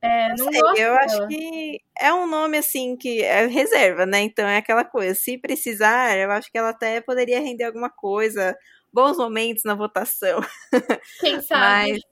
É, 0.00 0.28
não, 0.36 0.46
não 0.46 0.52
sei, 0.52 0.60
eu 0.62 0.74
dela. 0.74 0.98
acho 1.00 1.26
que 1.28 1.80
é 1.98 2.14
um 2.14 2.26
nome 2.26 2.58
assim 2.58 2.96
que 2.96 3.22
é 3.22 3.46
reserva, 3.46 4.06
né? 4.06 4.20
Então 4.20 4.46
é 4.46 4.56
aquela 4.58 4.84
coisa. 4.84 5.14
Se 5.14 5.36
precisar, 5.38 6.16
eu 6.16 6.30
acho 6.30 6.50
que 6.50 6.56
ela 6.58 6.70
até 6.70 7.00
poderia 7.00 7.40
render 7.40 7.64
alguma 7.64 7.90
coisa, 7.90 8.56
bons 8.92 9.16
momentos 9.16 9.64
na 9.64 9.74
votação. 9.74 10.40
Quem 11.20 11.40
sabe? 11.42 11.92
Mas, 11.92 12.02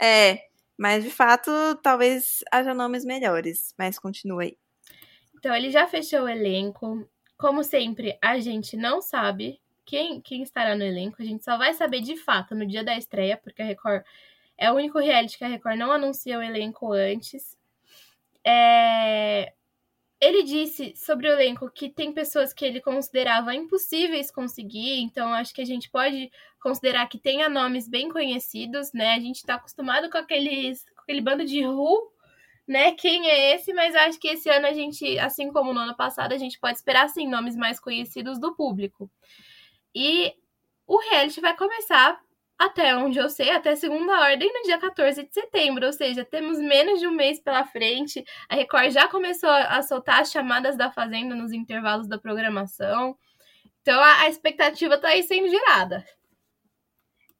é, 0.00 0.44
mas 0.76 1.04
de 1.04 1.10
fato, 1.10 1.50
talvez 1.82 2.44
haja 2.50 2.74
nomes 2.74 3.04
melhores, 3.04 3.74
mas 3.78 3.98
continue 3.98 4.44
aí. 4.44 4.58
Então, 5.36 5.54
ele 5.54 5.70
já 5.70 5.86
fechou 5.86 6.22
o 6.22 6.28
elenco. 6.28 7.08
Como 7.36 7.64
sempre, 7.64 8.18
a 8.20 8.38
gente 8.38 8.76
não 8.76 9.00
sabe 9.00 9.60
quem, 9.86 10.20
quem 10.20 10.42
estará 10.42 10.76
no 10.76 10.84
elenco. 10.84 11.20
A 11.20 11.24
gente 11.24 11.42
só 11.42 11.56
vai 11.56 11.74
saber 11.74 12.00
de 12.00 12.16
fato 12.16 12.54
no 12.54 12.66
dia 12.66 12.84
da 12.84 12.96
estreia, 12.96 13.36
porque 13.36 13.62
a 13.62 13.64
Record 13.64 14.04
é 14.56 14.70
o 14.70 14.74
único 14.74 14.98
reality 14.98 15.38
que 15.38 15.44
a 15.44 15.48
Record 15.48 15.78
não 15.78 15.90
anuncia 15.90 16.38
o 16.38 16.42
elenco 16.42 16.92
antes. 16.92 17.58
É... 18.44 19.52
Ele 20.20 20.42
disse 20.42 20.94
sobre 20.96 21.28
o 21.28 21.32
elenco 21.32 21.70
que 21.70 21.88
tem 21.88 22.12
pessoas 22.12 22.52
que 22.52 22.64
ele 22.64 22.80
considerava 22.80 23.54
impossíveis 23.54 24.30
conseguir, 24.30 25.00
então 25.00 25.32
acho 25.32 25.54
que 25.54 25.62
a 25.62 25.66
gente 25.66 25.88
pode 25.88 26.30
considerar 26.60 27.08
que 27.08 27.18
tenha 27.18 27.48
nomes 27.48 27.88
bem 27.88 28.10
conhecidos, 28.10 28.92
né? 28.92 29.14
A 29.14 29.20
gente 29.20 29.36
está 29.36 29.54
acostumado 29.54 30.10
com, 30.10 30.18
aqueles, 30.18 30.84
com 30.94 31.00
aquele 31.00 31.22
bando 31.22 31.44
de 31.44 31.66
Who, 31.66 32.12
né? 32.68 32.92
Quem 32.92 33.28
é 33.28 33.54
esse? 33.54 33.72
Mas 33.72 33.94
acho 33.94 34.20
que 34.20 34.28
esse 34.28 34.50
ano 34.50 34.66
a 34.66 34.74
gente, 34.74 35.18
assim 35.18 35.50
como 35.50 35.72
no 35.72 35.80
ano 35.80 35.96
passado, 35.96 36.32
a 36.32 36.38
gente 36.38 36.60
pode 36.60 36.76
esperar 36.76 37.08
sim 37.08 37.26
nomes 37.26 37.56
mais 37.56 37.80
conhecidos 37.80 38.38
do 38.38 38.54
público. 38.54 39.10
E 39.94 40.34
o 40.86 40.98
reality 40.98 41.40
vai 41.40 41.56
começar 41.56 42.20
até 42.60 42.94
onde 42.94 43.18
eu 43.18 43.30
sei, 43.30 43.48
até 43.48 43.74
segunda 43.74 44.20
ordem 44.20 44.52
no 44.52 44.62
dia 44.64 44.76
14 44.76 45.22
de 45.22 45.32
setembro, 45.32 45.86
ou 45.86 45.92
seja, 45.94 46.26
temos 46.26 46.58
menos 46.58 47.00
de 47.00 47.06
um 47.06 47.10
mês 47.10 47.40
pela 47.40 47.64
frente. 47.64 48.22
A 48.50 48.54
Record 48.54 48.90
já 48.90 49.08
começou 49.08 49.48
a 49.48 49.80
soltar 49.80 50.20
as 50.20 50.30
chamadas 50.30 50.76
da 50.76 50.92
Fazenda 50.92 51.34
nos 51.34 51.52
intervalos 51.52 52.06
da 52.06 52.18
programação. 52.18 53.16
Então 53.80 53.98
a, 53.98 54.28
expectativa 54.28 54.96
está 54.96 55.08
aí 55.08 55.22
sendo 55.22 55.48
gerada. 55.48 56.04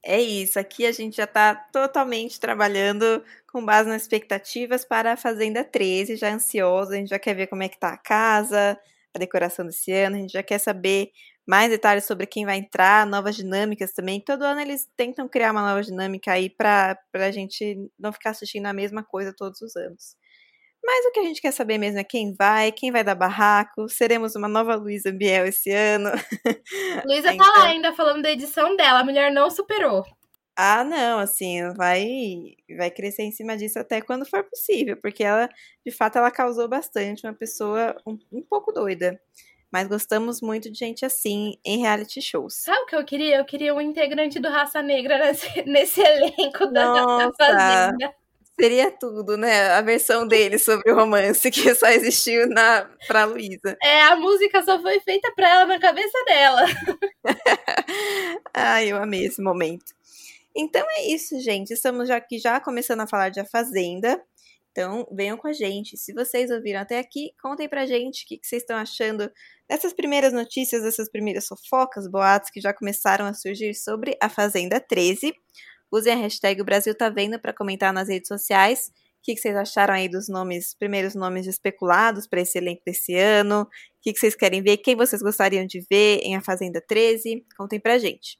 É 0.02 0.18
isso, 0.18 0.58
aqui 0.58 0.86
a 0.86 0.92
gente 0.92 1.18
já 1.18 1.24
está 1.24 1.54
totalmente 1.54 2.40
trabalhando 2.40 3.22
com 3.52 3.62
base 3.62 3.90
nas 3.90 4.00
expectativas 4.00 4.86
para 4.86 5.12
a 5.12 5.16
Fazenda 5.18 5.62
13, 5.62 6.16
já 6.16 6.32
ansiosa, 6.32 6.94
a 6.94 6.96
gente 6.96 7.10
já 7.10 7.18
quer 7.18 7.34
ver 7.34 7.48
como 7.48 7.62
é 7.62 7.68
que 7.68 7.78
tá 7.78 7.90
a 7.90 7.98
casa, 7.98 8.80
a 9.12 9.18
decoração 9.18 9.66
desse 9.66 9.92
ano, 9.92 10.16
a 10.16 10.18
gente 10.18 10.32
já 10.32 10.42
quer 10.42 10.58
saber 10.58 11.12
mais 11.50 11.68
detalhes 11.68 12.04
sobre 12.04 12.26
quem 12.26 12.46
vai 12.46 12.58
entrar, 12.58 13.04
novas 13.04 13.34
dinâmicas 13.34 13.92
também. 13.92 14.20
Todo 14.20 14.44
ano 14.44 14.60
eles 14.60 14.88
tentam 14.96 15.28
criar 15.28 15.50
uma 15.50 15.68
nova 15.68 15.82
dinâmica 15.82 16.30
aí 16.30 16.48
para 16.48 16.96
a 17.12 17.30
gente 17.32 17.90
não 17.98 18.12
ficar 18.12 18.30
assistindo 18.30 18.66
a 18.66 18.72
mesma 18.72 19.02
coisa 19.02 19.34
todos 19.36 19.60
os 19.60 19.74
anos. 19.74 20.14
Mas 20.82 21.04
o 21.06 21.10
que 21.10 21.18
a 21.18 21.24
gente 21.24 21.40
quer 21.42 21.50
saber 21.50 21.76
mesmo 21.76 21.98
é 21.98 22.04
quem 22.04 22.32
vai, 22.38 22.70
quem 22.70 22.92
vai 22.92 23.02
dar 23.02 23.16
barraco. 23.16 23.88
Seremos 23.88 24.36
uma 24.36 24.46
nova 24.46 24.76
Luísa 24.76 25.10
Biel 25.10 25.44
esse 25.44 25.72
ano. 25.72 26.10
Luísa 27.04 27.34
então... 27.34 27.38
tá 27.38 27.46
lá 27.46 27.58
então 27.58 27.62
ainda 27.64 27.92
falando 27.94 28.22
da 28.22 28.30
edição 28.30 28.76
dela, 28.76 29.00
a 29.00 29.04
mulher 29.04 29.32
não 29.32 29.50
superou. 29.50 30.04
Ah, 30.56 30.84
não, 30.84 31.18
assim, 31.18 31.68
vai 31.74 32.54
vai 32.78 32.92
crescer 32.92 33.24
em 33.24 33.32
cima 33.32 33.56
disso 33.56 33.78
até 33.80 34.00
quando 34.00 34.24
for 34.24 34.44
possível, 34.44 34.96
porque 35.02 35.24
ela, 35.24 35.48
de 35.84 35.90
fato, 35.90 36.18
ela 36.18 36.30
causou 36.30 36.68
bastante, 36.68 37.26
uma 37.26 37.34
pessoa 37.34 37.96
um, 38.06 38.16
um 38.30 38.42
pouco 38.42 38.70
doida. 38.70 39.20
Mas 39.72 39.86
gostamos 39.86 40.40
muito 40.40 40.70
de 40.70 40.78
gente 40.78 41.04
assim 41.04 41.54
em 41.64 41.78
reality 41.78 42.20
shows. 42.20 42.54
Sabe 42.54 42.80
o 42.82 42.86
que 42.86 42.96
eu 42.96 43.04
queria? 43.04 43.36
Eu 43.38 43.44
queria 43.44 43.74
um 43.74 43.80
integrante 43.80 44.40
do 44.40 44.48
Raça 44.48 44.82
Negra 44.82 45.18
nesse, 45.18 45.62
nesse 45.62 46.00
elenco 46.00 46.66
da, 46.66 46.92
da 46.92 47.32
Fazenda. 47.32 48.14
Seria 48.60 48.90
tudo, 48.90 49.38
né? 49.38 49.70
A 49.70 49.80
versão 49.80 50.26
dele 50.26 50.58
sobre 50.58 50.92
o 50.92 50.94
romance 50.94 51.50
que 51.50 51.74
só 51.74 51.86
existiu 51.88 52.46
na 52.46 52.86
pra 53.06 53.24
Luísa. 53.24 53.76
É, 53.82 54.02
a 54.02 54.16
música 54.16 54.62
só 54.62 54.78
foi 54.82 55.00
feita 55.00 55.32
pra 55.34 55.48
ela 55.48 55.66
na 55.66 55.80
cabeça 55.80 56.18
dela. 56.26 56.66
Ai, 58.52 58.92
eu 58.92 58.98
amei 58.98 59.24
esse 59.24 59.40
momento. 59.40 59.94
Então 60.54 60.84
é 60.90 61.06
isso, 61.06 61.40
gente. 61.40 61.72
Estamos 61.72 62.08
já 62.08 62.16
aqui 62.16 62.38
já 62.38 62.60
começando 62.60 63.00
a 63.00 63.06
falar 63.06 63.30
de 63.30 63.40
A 63.40 63.46
Fazenda. 63.46 64.22
Então, 64.70 65.06
venham 65.10 65.36
com 65.36 65.48
a 65.48 65.52
gente. 65.52 65.96
Se 65.96 66.12
vocês 66.12 66.50
ouviram 66.50 66.80
até 66.80 66.98
aqui, 66.98 67.32
contem 67.42 67.68
pra 67.68 67.86
gente 67.86 68.24
o 68.24 68.26
que, 68.26 68.38
que 68.38 68.46
vocês 68.46 68.62
estão 68.62 68.76
achando 68.76 69.30
dessas 69.68 69.92
primeiras 69.92 70.32
notícias, 70.32 70.82
dessas 70.82 71.10
primeiras 71.10 71.46
fofocas, 71.46 72.08
boatos 72.08 72.50
que 72.50 72.60
já 72.60 72.72
começaram 72.72 73.24
a 73.26 73.34
surgir 73.34 73.74
sobre 73.74 74.16
a 74.20 74.28
Fazenda 74.28 74.80
13. 74.80 75.34
Usem 75.90 76.12
a 76.12 76.16
hashtag 76.16 76.62
Brasil 76.62 76.94
tá 76.94 77.08
vendo 77.08 77.38
para 77.38 77.52
comentar 77.52 77.92
nas 77.92 78.08
redes 78.08 78.28
sociais. 78.28 78.92
O 79.18 79.22
que, 79.22 79.34
que, 79.34 79.40
vocês 79.40 79.54
acharam 79.54 79.92
aí 79.92 80.08
dos 80.08 80.28
nomes, 80.28 80.72
primeiros 80.72 81.14
nomes 81.14 81.46
especulados 81.46 82.26
para 82.26 82.40
esse 82.40 82.56
elenco 82.56 82.82
desse 82.86 83.14
ano? 83.14 83.62
O 83.62 83.68
que, 84.00 84.12
que, 84.12 84.20
vocês 84.20 84.34
querem 84.34 84.62
ver? 84.62 84.78
Quem 84.78 84.96
vocês 84.96 85.20
gostariam 85.20 85.66
de 85.66 85.84
ver 85.90 86.20
em 86.22 86.36
A 86.36 86.40
Fazenda 86.40 86.80
13? 86.80 87.44
Contem 87.56 87.78
pra 87.78 87.98
gente. 87.98 88.38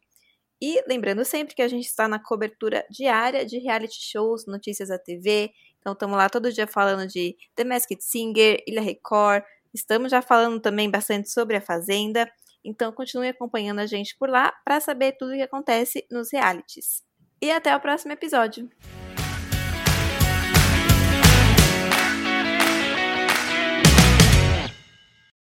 E 0.62 0.82
lembrando 0.86 1.24
sempre 1.24 1.54
que 1.54 1.62
a 1.62 1.68
gente 1.68 1.86
está 1.86 2.06
na 2.06 2.18
cobertura 2.18 2.86
diária 2.90 3.44
de 3.44 3.58
reality 3.58 3.98
shows, 4.00 4.46
notícias 4.46 4.88
da 4.88 4.98
TV, 4.98 5.50
então 5.80 5.94
estamos 5.94 6.16
lá 6.16 6.28
todo 6.28 6.52
dia 6.52 6.66
falando 6.66 7.06
de 7.08 7.34
The 7.56 7.64
Masked 7.64 8.04
Singer, 8.04 8.62
Ilha 8.66 8.82
Record. 8.82 9.42
Estamos 9.72 10.10
já 10.10 10.20
falando 10.20 10.60
também 10.60 10.90
bastante 10.90 11.30
sobre 11.30 11.56
a 11.56 11.60
Fazenda. 11.60 12.30
Então 12.62 12.92
continue 12.92 13.28
acompanhando 13.28 13.78
a 13.78 13.86
gente 13.86 14.14
por 14.18 14.28
lá 14.28 14.52
para 14.62 14.78
saber 14.80 15.12
tudo 15.12 15.32
o 15.32 15.36
que 15.36 15.42
acontece 15.42 16.06
nos 16.10 16.30
realities. 16.30 17.02
E 17.40 17.50
até 17.50 17.74
o 17.74 17.80
próximo 17.80 18.12
episódio. 18.12 18.68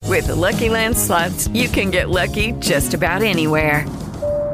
With 0.07 0.27
the 0.27 0.35
Lucky 0.35 0.69
Land 0.69 0.97
slots, 0.97 1.47
you 1.53 1.69
can 1.69 1.89
get 1.89 2.09
lucky 2.09 2.51
just 2.59 2.93
about 2.93 3.23
anywhere. 3.23 3.85